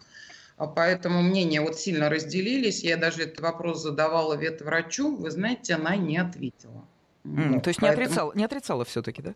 [0.57, 2.83] а поэтому мнения вот сильно разделились.
[2.83, 6.85] Я даже этот вопрос задавала ветврачу, вы знаете, она не ответила.
[7.23, 8.01] Mm, вот, то есть поэтому...
[8.01, 9.33] не отрицала, не отрицала все-таки, да?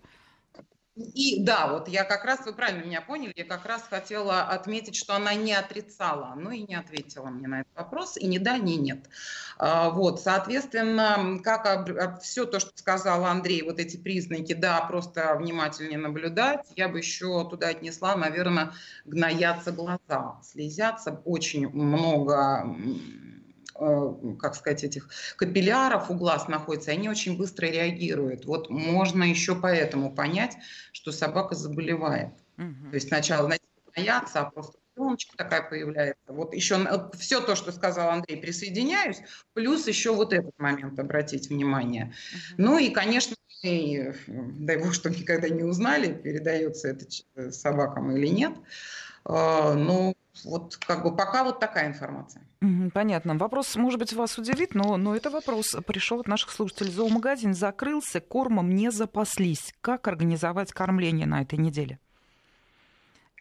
[0.95, 4.95] И да, вот я как раз, вы правильно меня поняли, я как раз хотела отметить,
[4.95, 8.57] что она не отрицала, но и не ответила мне на этот вопрос, и ни да,
[8.57, 9.09] ни нет.
[9.57, 15.97] А, вот, соответственно, как все то, что сказал Андрей, вот эти признаки, да, просто внимательнее
[15.97, 18.71] наблюдать, я бы еще туда отнесла, наверное,
[19.03, 22.73] гноятся глаза, слезятся очень много
[24.39, 28.45] как сказать, этих капилляров у глаз находится, они очень быстро реагируют.
[28.45, 30.55] Вот можно еще поэтому понять,
[30.93, 32.31] что собака заболевает.
[32.57, 32.89] Угу.
[32.89, 36.23] То есть сначала, знаете, боятся, а просто пленочка такая появляется.
[36.27, 36.77] Вот еще
[37.17, 39.19] все то, что сказал Андрей, присоединяюсь,
[39.53, 42.05] плюс еще вот этот момент обратить внимание.
[42.05, 42.55] Uh-huh.
[42.57, 48.53] Ну и, конечно, и дай бог, чтобы никогда не узнали, передается это собакам или нет.
[48.53, 48.63] А,
[49.27, 52.43] ну, вот как бы пока вот такая информация.
[52.93, 53.35] Понятно.
[53.35, 56.91] Вопрос, может быть, вас удивит, но, но это вопрос пришел от наших слушателей.
[56.91, 59.73] Зоомагазин закрылся, кормом не запаслись.
[59.81, 61.99] Как организовать кормление на этой неделе?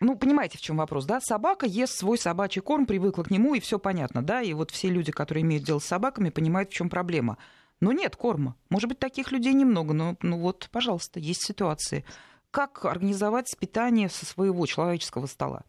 [0.01, 1.20] Ну, понимаете, в чем вопрос, да?
[1.20, 4.42] Собака ест свой собачий корм, привыкла к нему, и все понятно, да?
[4.42, 7.38] И вот все люди, которые имеют дело с собаками, понимают, в чем проблема.
[7.81, 8.57] Но нет корма.
[8.70, 12.05] Может быть, таких людей немного, но ну вот, пожалуйста, есть ситуации.
[12.55, 15.64] Как организовать питание со своего человеческого стола?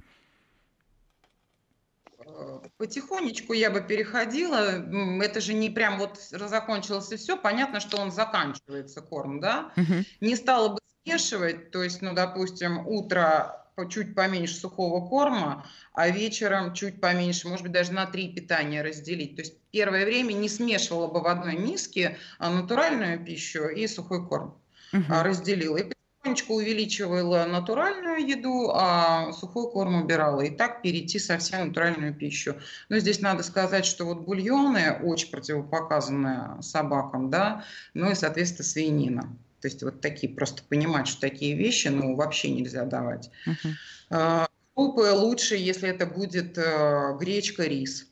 [2.77, 4.85] Потихонечку я бы переходила.
[5.23, 7.37] Это же не прям вот закончилось и все.
[7.37, 9.71] Понятно, что он заканчивается, корм, да?
[9.75, 9.93] Угу.
[10.21, 11.71] Не стала бы смешивать.
[11.71, 17.71] То есть, ну, допустим, утро чуть поменьше сухого корма, а вечером чуть поменьше, может быть,
[17.71, 19.35] даже на три питания разделить.
[19.35, 24.27] То есть первое время не смешивала бы в одной миске а, натуральную пищу и сухой
[24.27, 24.61] корм.
[24.93, 25.05] Угу.
[25.09, 25.77] Разделила.
[25.77, 25.94] И
[26.25, 30.41] потихонечку увеличивала натуральную еду, а сухой корм убирала.
[30.41, 32.55] И так перейти совсем на натуральную пищу.
[32.89, 39.21] Но здесь надо сказать, что вот бульоны очень противопоказаны собакам, да, ну и, соответственно, свинина.
[39.61, 43.31] То есть вот такие, просто понимать, что такие вещи, ну, вообще нельзя давать.
[43.47, 44.47] Uh-huh.
[44.75, 48.07] Крупы лучше, если это будет э, гречка, рис.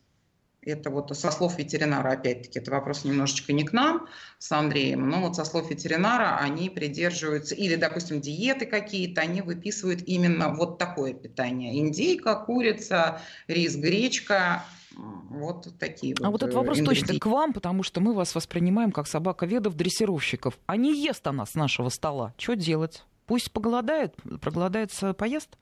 [0.66, 4.08] Это вот со слов ветеринара, опять-таки, это вопрос немножечко не к нам
[4.40, 10.02] с Андреем, но вот со слов ветеринара они придерживаются, или, допустим, диеты какие-то, они выписывают
[10.06, 11.80] именно вот такое питание.
[11.80, 14.64] Индейка, курица, рис, гречка,
[14.96, 16.26] вот такие вот.
[16.26, 20.58] А вот этот вопрос точно к вам, потому что мы вас воспринимаем как собаковедов, дрессировщиков.
[20.66, 22.34] А не ест она с нашего стола.
[22.38, 23.04] Что делать?
[23.26, 25.58] Пусть поголодает, проголодается, поест?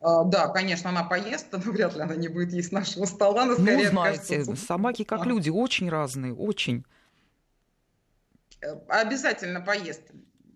[0.00, 3.44] А, да, конечно, она поест, но вряд ли она не будет есть нашего стола.
[3.44, 5.24] Но скорее, ну, знаете, кажется, собаки как а.
[5.24, 6.84] люди, очень разные, очень.
[8.62, 10.02] Э, обязательно поест.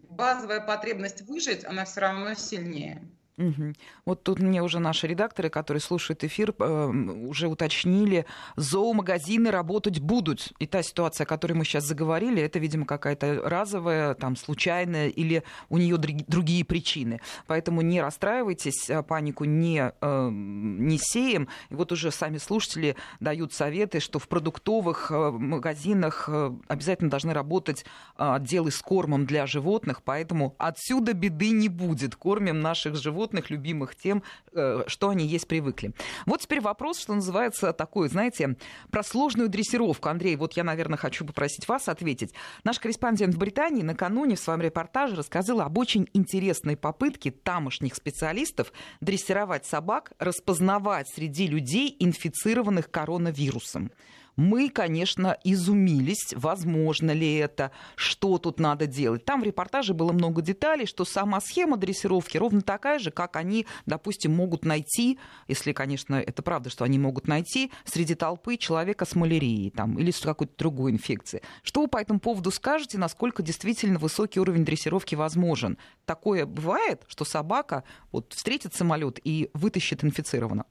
[0.09, 3.03] Базовая потребность выжить, она все равно сильнее.
[3.37, 3.73] Угу.
[4.05, 10.53] Вот тут мне уже наши редакторы, которые слушают эфир, э, уже уточнили, зоомагазины работать будут.
[10.61, 15.43] И та ситуация, о которой мы сейчас заговорили, это, видимо, какая-то разовая, там, случайная или
[15.69, 17.21] у нее другие причины.
[17.49, 21.49] Поэтому не расстраивайтесь, э, панику не, э, не сеем.
[21.71, 27.33] И вот уже сами слушатели дают советы, что в продуктовых э, магазинах э, обязательно должны
[27.33, 27.85] работать
[28.17, 32.15] отделы с кормом для животных, поэтому отсюда беды не будет.
[32.15, 35.93] Кормим наших животных животных, любимых тем, э, что они есть привыкли.
[36.27, 38.57] Вот теперь вопрос, что называется, такой, знаете,
[38.91, 40.09] про сложную дрессировку.
[40.09, 42.35] Андрей, вот я, наверное, хочу попросить вас ответить.
[42.65, 48.73] Наш корреспондент в Британии накануне в своем репортаже рассказал об очень интересной попытке тамошних специалистов
[49.01, 53.91] дрессировать собак, распознавать среди людей инфицированных коронавирусом.
[54.37, 59.25] Мы, конечно, изумились, возможно ли это, что тут надо делать.
[59.25, 63.67] Там в репортаже было много деталей, что сама схема дрессировки ровно такая же, как они,
[63.87, 69.15] допустим, могут найти, если, конечно, это правда, что они могут найти среди толпы человека с
[69.15, 71.43] малярией там, или с какой-то другой инфекцией.
[71.63, 75.79] Что вы по этому поводу скажете, насколько действительно высокий уровень дрессировки возможен?
[76.07, 80.67] Такое бывает, что собака вот, встретит самолет и вытащит инфицированного?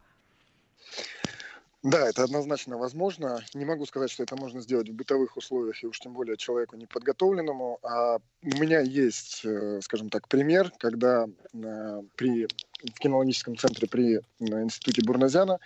[1.83, 3.43] Да, это однозначно возможно.
[3.53, 6.77] Не могу сказать, что это можно сделать в бытовых условиях, и уж тем более человеку
[6.77, 7.79] неподготовленному.
[7.83, 14.21] А у меня есть, э, скажем так, пример, когда э, при, в кинологическом центре при
[14.39, 15.59] институте Бурназяна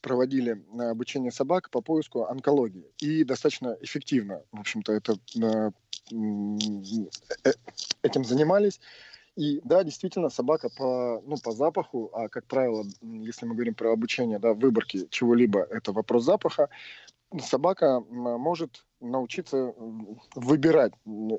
[0.00, 2.90] проводили обучение собак по поиску онкологии.
[2.98, 5.70] И достаточно эффективно, в общем-то, это, э,
[8.02, 8.80] этим занимались.
[9.36, 13.92] И да, действительно, собака по, ну, по запаху, а как правило, если мы говорим про
[13.92, 16.68] обучение, да, выборки чего-либо, это вопрос запаха,
[17.38, 19.72] собака может научиться
[20.34, 20.92] выбирать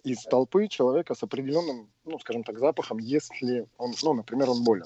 [0.03, 4.85] из толпы человека с определенным, ну, скажем так, запахом, если он, ну, например, он болен.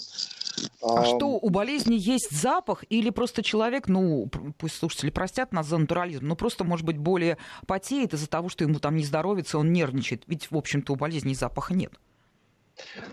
[0.81, 5.67] А, а что, у болезни есть запах или просто человек, ну, пусть слушатели простят нас
[5.67, 7.37] за натурализм, но просто, может быть, более
[7.67, 10.23] потеет из-за того, что ему там не здоровится, он нервничает.
[10.27, 11.93] Ведь, в общем-то, у болезни запаха нет.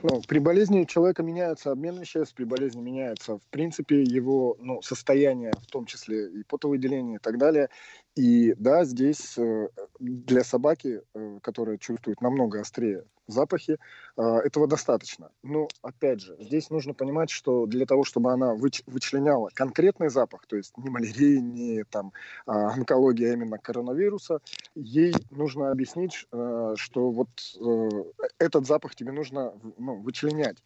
[0.03, 5.53] Ну, при болезни человека меняется обмен веществ, при болезни меняется, в принципе, его ну, состояние,
[5.63, 7.69] в том числе и потовыделение и так далее.
[8.15, 13.79] И да, здесь э, для собаки, э, которая чувствует намного острее запахи,
[14.19, 15.31] э, этого достаточно.
[15.43, 20.47] Но, опять же, здесь нужно понимать, что для того, чтобы она выч- вычленяла конкретный запах,
[20.47, 22.13] то есть не малярия, не там,
[22.45, 24.41] а, онкология, а именно коронавируса,
[24.75, 27.29] ей нужно объяснить, что вот
[28.39, 30.63] этот запах тебе нужно ну, вычленять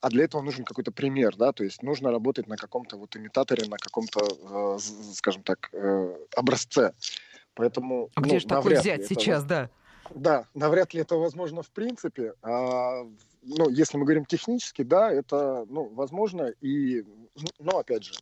[0.00, 3.68] а для этого нужен какой-то пример, да, то есть нужно работать на каком-то вот имитаторе,
[3.68, 4.78] на каком-то, э,
[5.14, 6.92] скажем так, э, образце.
[7.54, 9.08] Поэтому, а ну, где же такой взять это...
[9.08, 9.70] сейчас, да?
[10.14, 12.34] Да, навряд ли это возможно в принципе.
[12.42, 13.04] А,
[13.46, 16.48] ну, если мы говорим технически, да, это ну, возможно.
[16.60, 17.04] И,
[17.58, 18.12] но опять же,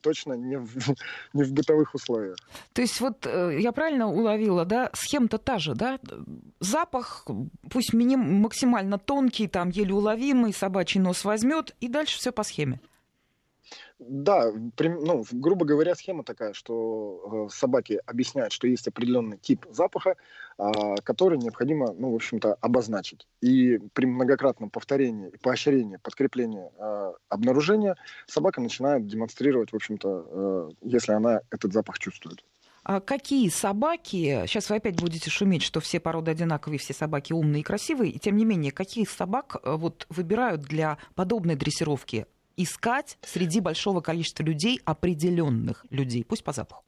[0.00, 0.76] точно не в,
[1.32, 2.36] не в бытовых условиях.
[2.72, 5.98] То есть вот э, я правильно уловила, да, схема-то та же, да?
[6.60, 7.26] Запах,
[7.70, 12.80] пусть миним, максимально тонкий, там еле уловимый, собачий нос возьмет, и дальше все по схеме.
[14.00, 20.16] Да, ну, грубо говоря, схема такая, что э, собаки объясняют, что есть определенный тип запаха,
[20.56, 23.26] а, который необходимо, ну, в общем-то, обозначить.
[23.42, 27.96] И при многократном повторении и поощрении, подкреплении а, обнаружения
[28.26, 32.42] собака начинает демонстрировать, в общем-то, э, если она этот запах чувствует.
[32.82, 37.60] А какие собаки, сейчас вы опять будете шуметь, что все породы одинаковые, все собаки умные
[37.60, 42.26] и красивые, и тем не менее, какие собак э, вот выбирают для подобной дрессировки?
[42.62, 46.84] Искать среди большого количества людей определенных людей, пусть по запаху?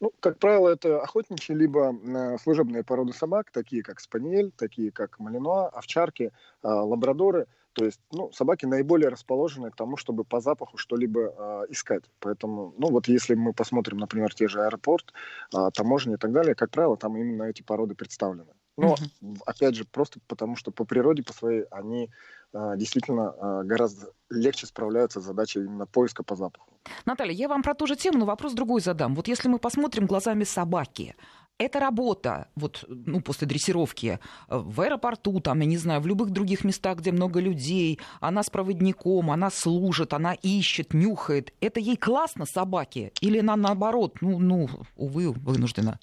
[0.00, 5.18] Ну, как правило, это охотничьи либо э, служебные породы собак, такие как спаниель, такие как
[5.18, 7.46] малинуа, овчарки, э, лабрадоры.
[7.72, 12.04] То есть, ну, собаки наиболее расположены к тому, чтобы по запаху что-либо э, искать.
[12.20, 15.12] Поэтому, ну, вот если мы посмотрим, например, те же аэропорт,
[15.54, 18.52] э, таможни и так далее, как правило, там именно эти породы представлены.
[18.76, 19.36] Но, угу.
[19.46, 22.10] опять же, просто потому что по природе, по своей, они
[22.52, 26.70] а, действительно а, гораздо легче справляются с задачей именно поиска по запаху.
[27.04, 29.14] Наталья, я вам про ту же тему, но вопрос другой задам.
[29.14, 31.16] Вот если мы посмотрим глазами собаки,
[31.58, 34.18] эта работа, вот, ну, после дрессировки,
[34.48, 38.42] э, в аэропорту, там, я не знаю, в любых других местах, где много людей, она
[38.42, 41.54] с проводником, она служит, она ищет, нюхает.
[41.60, 43.12] Это ей классно собаке?
[43.20, 45.98] Или она наоборот, ну, ну увы, вынуждена?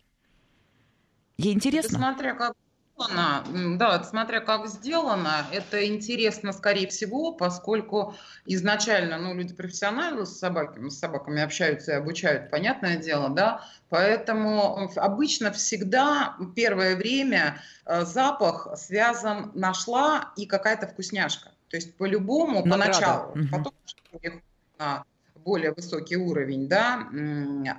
[1.38, 1.88] Ей интересно?
[1.88, 2.54] Это смотря как
[2.96, 8.16] сделано, да, смотря как сделано, это интересно, скорее всего, поскольку
[8.46, 14.92] изначально, ну, люди профессионалы с собаками, с собаками общаются и обучают, понятное дело, да, поэтому
[14.96, 21.52] обычно всегда первое время э, запах связан нашла и какая-то вкусняшка.
[21.70, 23.48] То есть по-любому, поначалу, угу.
[23.52, 23.74] потом
[25.44, 27.08] более высокий уровень, да,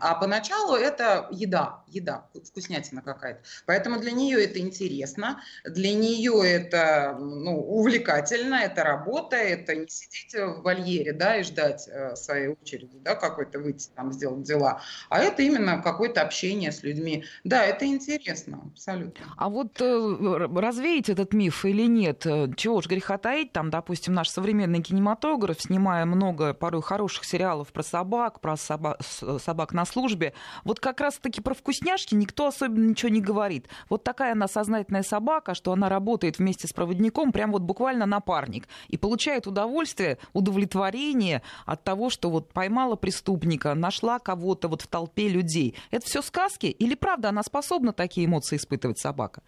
[0.01, 3.41] а поначалу это еда, еда, вкуснятина какая-то.
[3.67, 10.35] Поэтому для нее это интересно, для нее это ну, увлекательно, это работа, это не сидеть
[10.35, 15.21] в вольере, да, и ждать э, своей очереди, да, какой-то выйти там сделать дела, а
[15.21, 17.25] это именно какое-то общение с людьми.
[17.45, 19.25] Да, это интересно, абсолютно.
[19.37, 22.27] А вот э, развеять этот миф или нет?
[22.27, 27.54] Э, чего уж греха таить, там, допустим, наш современный кинематограф, снимая много порой хороших сериалов,
[27.55, 28.99] сериалов про собак, про соба-
[29.39, 30.33] собак на службе,
[30.65, 33.69] вот как раз-таки про вкусняшки никто особенно ничего не говорит.
[33.89, 38.69] Вот такая она сознательная собака, что она работает вместе с проводником, прям вот буквально напарник,
[38.89, 45.29] и получает удовольствие, удовлетворение от того, что вот поймала преступника, нашла кого-то вот в толпе
[45.29, 45.75] людей.
[45.91, 49.43] Это все сказки или правда она способна такие эмоции испытывать собака?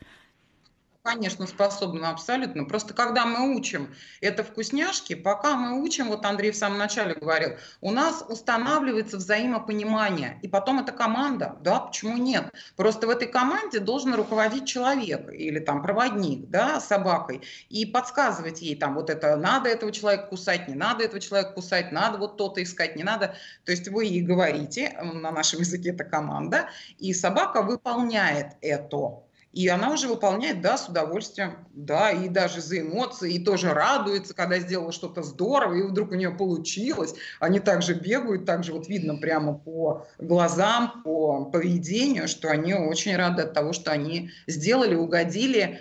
[1.06, 2.64] Конечно, способна абсолютно.
[2.64, 7.50] Просто когда мы учим это вкусняшки, пока мы учим, вот Андрей в самом начале говорил,
[7.80, 10.40] у нас устанавливается взаимопонимание.
[10.42, 12.52] И потом это команда, да, почему нет?
[12.74, 18.74] Просто в этой команде должен руководить человек или там проводник, да, собакой, и подсказывать ей
[18.74, 22.60] там вот это, надо этого человека кусать, не надо этого человека кусать, надо вот то-то
[22.60, 23.36] искать, не надо.
[23.64, 29.25] То есть вы ей говорите, на нашем языке это команда, и собака выполняет это.
[29.56, 34.34] И она уже выполняет, да, с удовольствием, да, и даже за эмоции, и тоже радуется,
[34.34, 37.14] когда сделала что-то здорово, и вдруг у нее получилось.
[37.40, 43.44] Они также бегают, также вот видно прямо по глазам, по поведению, что они очень рады
[43.44, 45.80] от того, что они сделали, угодили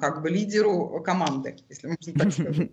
[0.00, 2.70] как бы лидеру команды, если можно так сказать.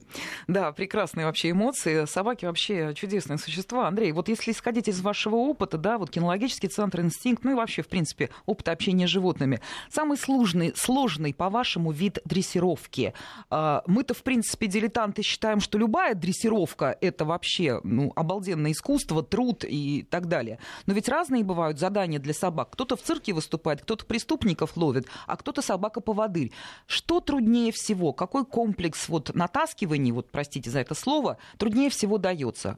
[0.47, 2.05] Да, прекрасные вообще эмоции.
[2.05, 3.87] Собаки вообще чудесные существа.
[3.87, 7.81] Андрей, вот если исходить из вашего опыта, да, вот кинологический центр «Инстинкт», ну и вообще,
[7.81, 13.13] в принципе, опыт общения с животными, самый сложный, сложный по-вашему, вид дрессировки.
[13.49, 19.65] А, мы-то, в принципе, дилетанты считаем, что любая дрессировка– это вообще ну, обалденное искусство, труд
[19.67, 20.59] и так далее.
[20.85, 22.71] Но ведь разные бывают задания для собак.
[22.71, 26.51] Кто-то в цирке выступает, кто-то преступников ловит, а кто-то собака-поводырь.
[26.91, 28.11] Что труднее всего?
[28.11, 32.77] Какой комплекс вот натаскиваний, вот простите за это слово, труднее всего дается?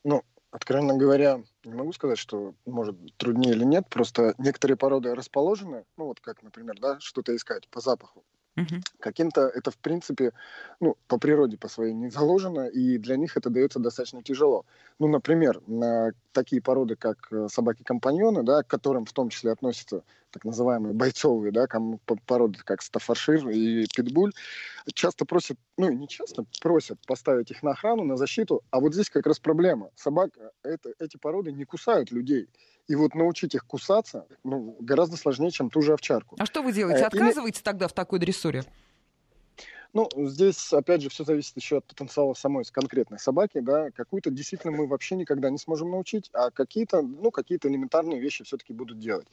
[0.05, 3.85] Ну, откровенно говоря, не могу сказать, что может труднее или нет.
[3.89, 8.23] Просто некоторые породы расположены, ну вот как, например, да, что-то искать по запаху.
[8.55, 8.81] Угу.
[9.01, 10.31] Каким-то это, в принципе,
[10.79, 14.65] ну, по природе по своей не заложено, и для них это дается достаточно тяжело.
[14.99, 20.03] Ну, например, на такие породы, как э, собаки-компаньоны, да, к которым в том числе относятся
[20.31, 21.67] так называемые бойцовые, да,
[22.25, 24.31] породы, как стафаршир и питбуль,
[24.93, 29.09] часто просят, ну, не часто, просят поставить их на охрану, на защиту, а вот здесь
[29.09, 29.89] как раз проблема.
[29.95, 30.31] Собак,
[30.63, 32.47] это, эти породы не кусают людей,
[32.87, 36.35] И вот научить их кусаться ну, гораздо сложнее, чем ту же овчарку.
[36.39, 37.03] А что вы делаете?
[37.03, 37.63] Э, Отказываете Или...
[37.63, 38.63] тогда в такой дрессуре?
[39.93, 43.89] Ну, здесь, опять же, все зависит еще от потенциала самой конкретной собаки, да.
[43.91, 48.71] Какую-то действительно мы вообще никогда не сможем научить, а какие-то, ну, какие-то элементарные вещи все-таки
[48.71, 49.27] будут делать.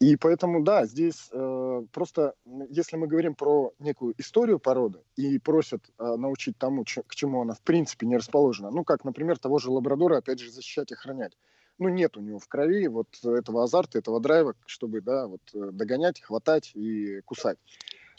[0.00, 2.34] И поэтому, да, здесь э, просто,
[2.70, 7.42] если мы говорим про некую историю породы и просят э, научить тому, ч- к чему
[7.42, 10.94] она в принципе не расположена, ну, как, например, того же лабрадора, опять же, защищать и
[10.94, 11.36] охранять.
[11.78, 15.70] Ну, нет у него в крови вот этого азарта, этого драйва, чтобы, да, вот э,
[15.72, 17.58] догонять, хватать и кусать.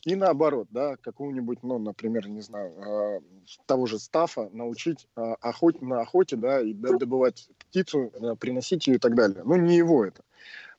[0.05, 3.19] И наоборот, да, какую-нибудь, ну, например, не знаю, э,
[3.65, 8.95] того же стафа научить э, охотить на охоте, да, и добывать птицу, э, приносить ее
[8.95, 9.43] и так далее.
[9.45, 10.21] Ну, не его это.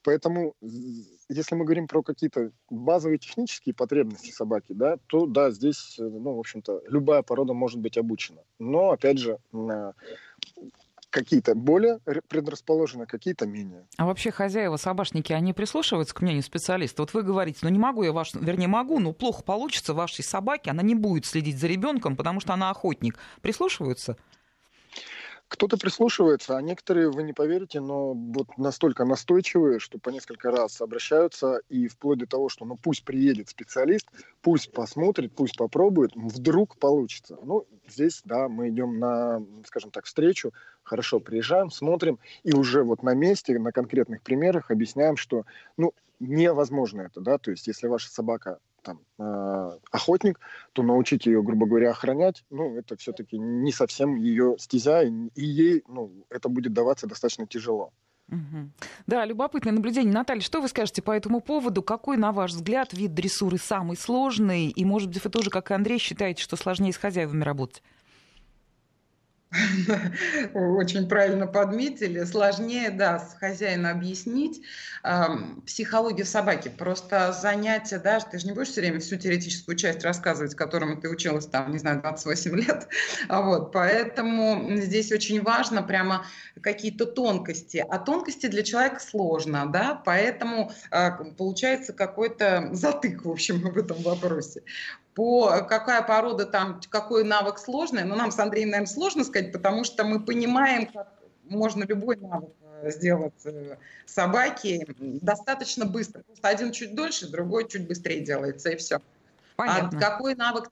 [0.02, 6.34] Поэтому, если мы говорим про какие-то базовые технические потребности собаки, да, то да, здесь, ну,
[6.34, 8.42] в общем-то, любая порода может быть обучена.
[8.58, 9.38] Но, опять же,
[11.14, 13.86] какие-то более предрасположены, какие-то менее.
[13.96, 17.02] А вообще хозяева, собачники, они прислушиваются к мнению специалиста?
[17.02, 20.72] Вот вы говорите, ну не могу я ваш, вернее могу, но плохо получится вашей собаке,
[20.72, 23.16] она не будет следить за ребенком, потому что она охотник.
[23.42, 24.16] Прислушиваются?
[25.54, 30.80] Кто-то прислушивается, а некоторые, вы не поверите, но вот настолько настойчивые, что по несколько раз
[30.80, 34.08] обращаются, и вплоть до того, что ну пусть приедет специалист,
[34.42, 37.38] пусть посмотрит, пусть попробует, вдруг получится.
[37.40, 40.52] Ну, здесь, да, мы идем на, скажем так, встречу,
[40.82, 45.46] хорошо, приезжаем, смотрим, и уже вот на месте, на конкретных примерах объясняем, что,
[45.76, 50.38] ну, невозможно это, да, то есть если ваша собака там, э, охотник,
[50.72, 55.82] то научить ее, грубо говоря, охранять, ну, это все-таки не совсем ее стезя, и, ей,
[55.88, 57.92] ну, это будет даваться достаточно тяжело.
[58.30, 58.70] Угу.
[59.06, 60.12] Да, любопытное наблюдение.
[60.12, 61.82] Наталья, что вы скажете по этому поводу?
[61.82, 64.68] Какой, на ваш взгляд, вид дрессуры самый сложный?
[64.68, 67.82] И, может быть, вы тоже, как и Андрей, считаете, что сложнее с хозяевами работать?
[70.54, 72.24] Очень правильно подметили.
[72.24, 74.62] Сложнее, да, с хозяина объяснить
[75.02, 75.24] э,
[75.66, 76.68] психологию собаки.
[76.68, 81.08] Просто занятие, да, ты же не будешь все время всю теоретическую часть рассказывать, которому ты
[81.08, 82.88] училась там, не знаю, 28 лет.
[83.28, 86.26] А вот, поэтому здесь очень важно прямо
[86.60, 87.84] какие-то тонкости.
[87.88, 94.02] А тонкости для человека сложно, да, поэтому э, получается какой-то затык, в общем, в этом
[94.02, 94.62] вопросе
[95.14, 99.84] по какая порода там, какой навык сложный, но нам с Андреем, наверное, сложно сказать, потому
[99.84, 101.08] что мы понимаем, как
[101.44, 102.50] можно любой навык
[102.82, 103.76] э, сделать э,
[104.06, 106.22] собаки достаточно быстро.
[106.22, 108.96] Просто один чуть дольше, другой чуть быстрее делается, и все.
[108.96, 109.00] А
[109.56, 109.98] Понятно.
[109.98, 110.70] А какой навык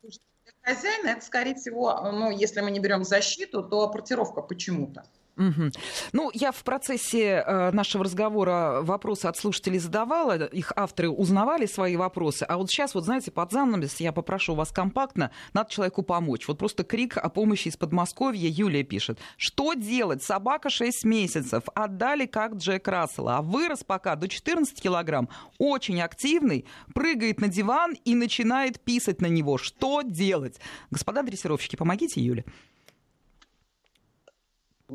[0.62, 5.04] хозяина, это, скорее всего, ну, если мы не берем защиту, то апортировка почему-то.
[5.36, 5.70] Угу.
[6.12, 11.96] Ну, я в процессе э, нашего разговора вопросы от слушателей задавала, их авторы узнавали свои
[11.96, 16.46] вопросы, а вот сейчас, вот знаете, под занавес я попрошу вас компактно, надо человеку помочь.
[16.48, 19.18] Вот просто крик о помощи из Подмосковья Юлия пишет.
[19.38, 20.22] Что делать?
[20.22, 26.66] Собака 6 месяцев, отдали как Джек Рассела, а вырос пока до 14 килограмм, очень активный,
[26.94, 29.56] прыгает на диван и начинает писать на него.
[29.56, 30.60] Что делать?
[30.90, 32.44] Господа дрессировщики, помогите Юле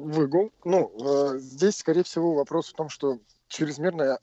[0.05, 0.51] выгул.
[0.63, 4.19] Ну, э, здесь, скорее всего, вопрос в том, что чрезмерное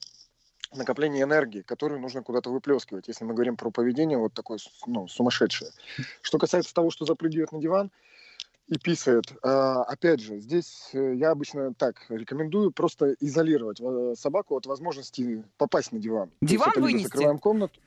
[0.72, 5.70] накопление энергии, которую нужно куда-то выплескивать, если мы говорим про поведение вот такое ну, сумасшедшее.
[6.22, 7.90] Что касается того, что запрыгивает на диван
[8.68, 14.56] и писает, э, опять же, здесь э, я обычно так рекомендую просто изолировать э, собаку
[14.56, 16.30] от возможности попасть на диван.
[16.40, 17.04] Диван вынести?
[17.04, 17.80] Закрываем комнату.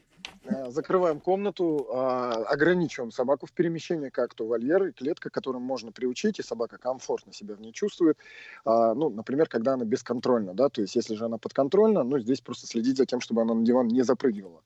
[0.46, 5.92] Э, закрываем комнату, а, ограничиваем собаку в перемещении, как то вольер и клетка, которым можно
[5.92, 8.18] приучить, и собака комфортно себя в ней чувствует.
[8.64, 12.42] А, ну, например, когда она бесконтрольна, да, то есть если же она подконтрольна, ну, здесь
[12.42, 14.64] просто следить за тем, чтобы она на диван не запрыгивала.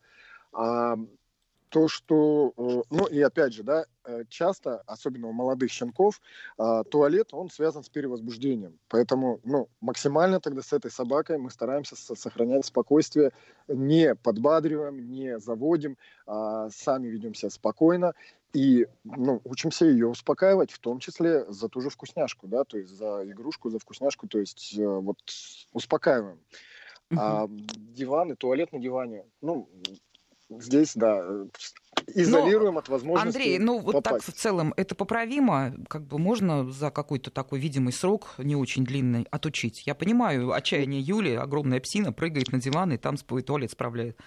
[1.71, 6.19] То, что, э, ну и опять же, да, э, часто, особенно у молодых щенков,
[6.57, 8.77] а, туалет, он связан с перевозбуждением.
[8.89, 13.31] Поэтому, ну, максимально тогда с этой собакой мы стараемся сохранять спокойствие,
[13.69, 15.97] не подбадриваем, не заводим,
[16.27, 18.13] а сами ведем себя спокойно
[18.51, 22.91] и ну, учимся ее успокаивать, в том числе за ту же вкусняшку, да, то есть
[22.91, 25.19] за игрушку, за вкусняшку, то есть э, вот
[25.71, 26.37] успокаиваем.
[27.17, 29.69] А диван и туалет на диване, ну,
[30.59, 31.23] здесь, да,
[32.07, 34.25] изолируем Но, от возможности Андрей, ну вот попасть.
[34.25, 35.73] так в целом это поправимо?
[35.87, 39.83] Как бы можно за какой-то такой видимый срок, не очень длинный, отучить?
[39.85, 44.17] Я понимаю, отчаяние Юли, огромная псина, прыгает на диван и там свой туалет справляет.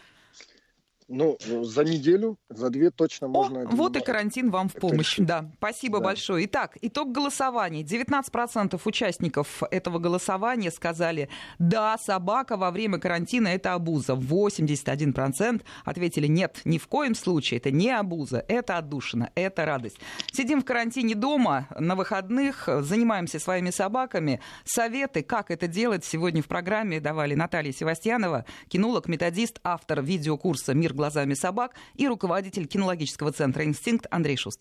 [1.06, 3.62] Ну, за неделю, за две точно можно.
[3.62, 5.16] О, вот и карантин вам в помощь.
[5.18, 6.04] Да, спасибо да.
[6.04, 6.46] большое.
[6.46, 7.82] Итак, итог голосования.
[7.82, 11.28] 19% участников этого голосования сказали,
[11.58, 14.14] да, собака во время карантина это абуза.
[14.14, 19.98] 81% ответили, нет, ни в коем случае, это не абуза, это отдушина, это радость.
[20.32, 24.40] Сидим в карантине дома, на выходных, занимаемся своими собаками.
[24.64, 30.93] Советы, как это делать, сегодня в программе давали Наталья Севастьянова, кинолог, методист, автор видеокурса «Мир
[30.94, 34.52] глазами собак» и руководитель кинологического центра «Инстинкт» Андрей Шустов.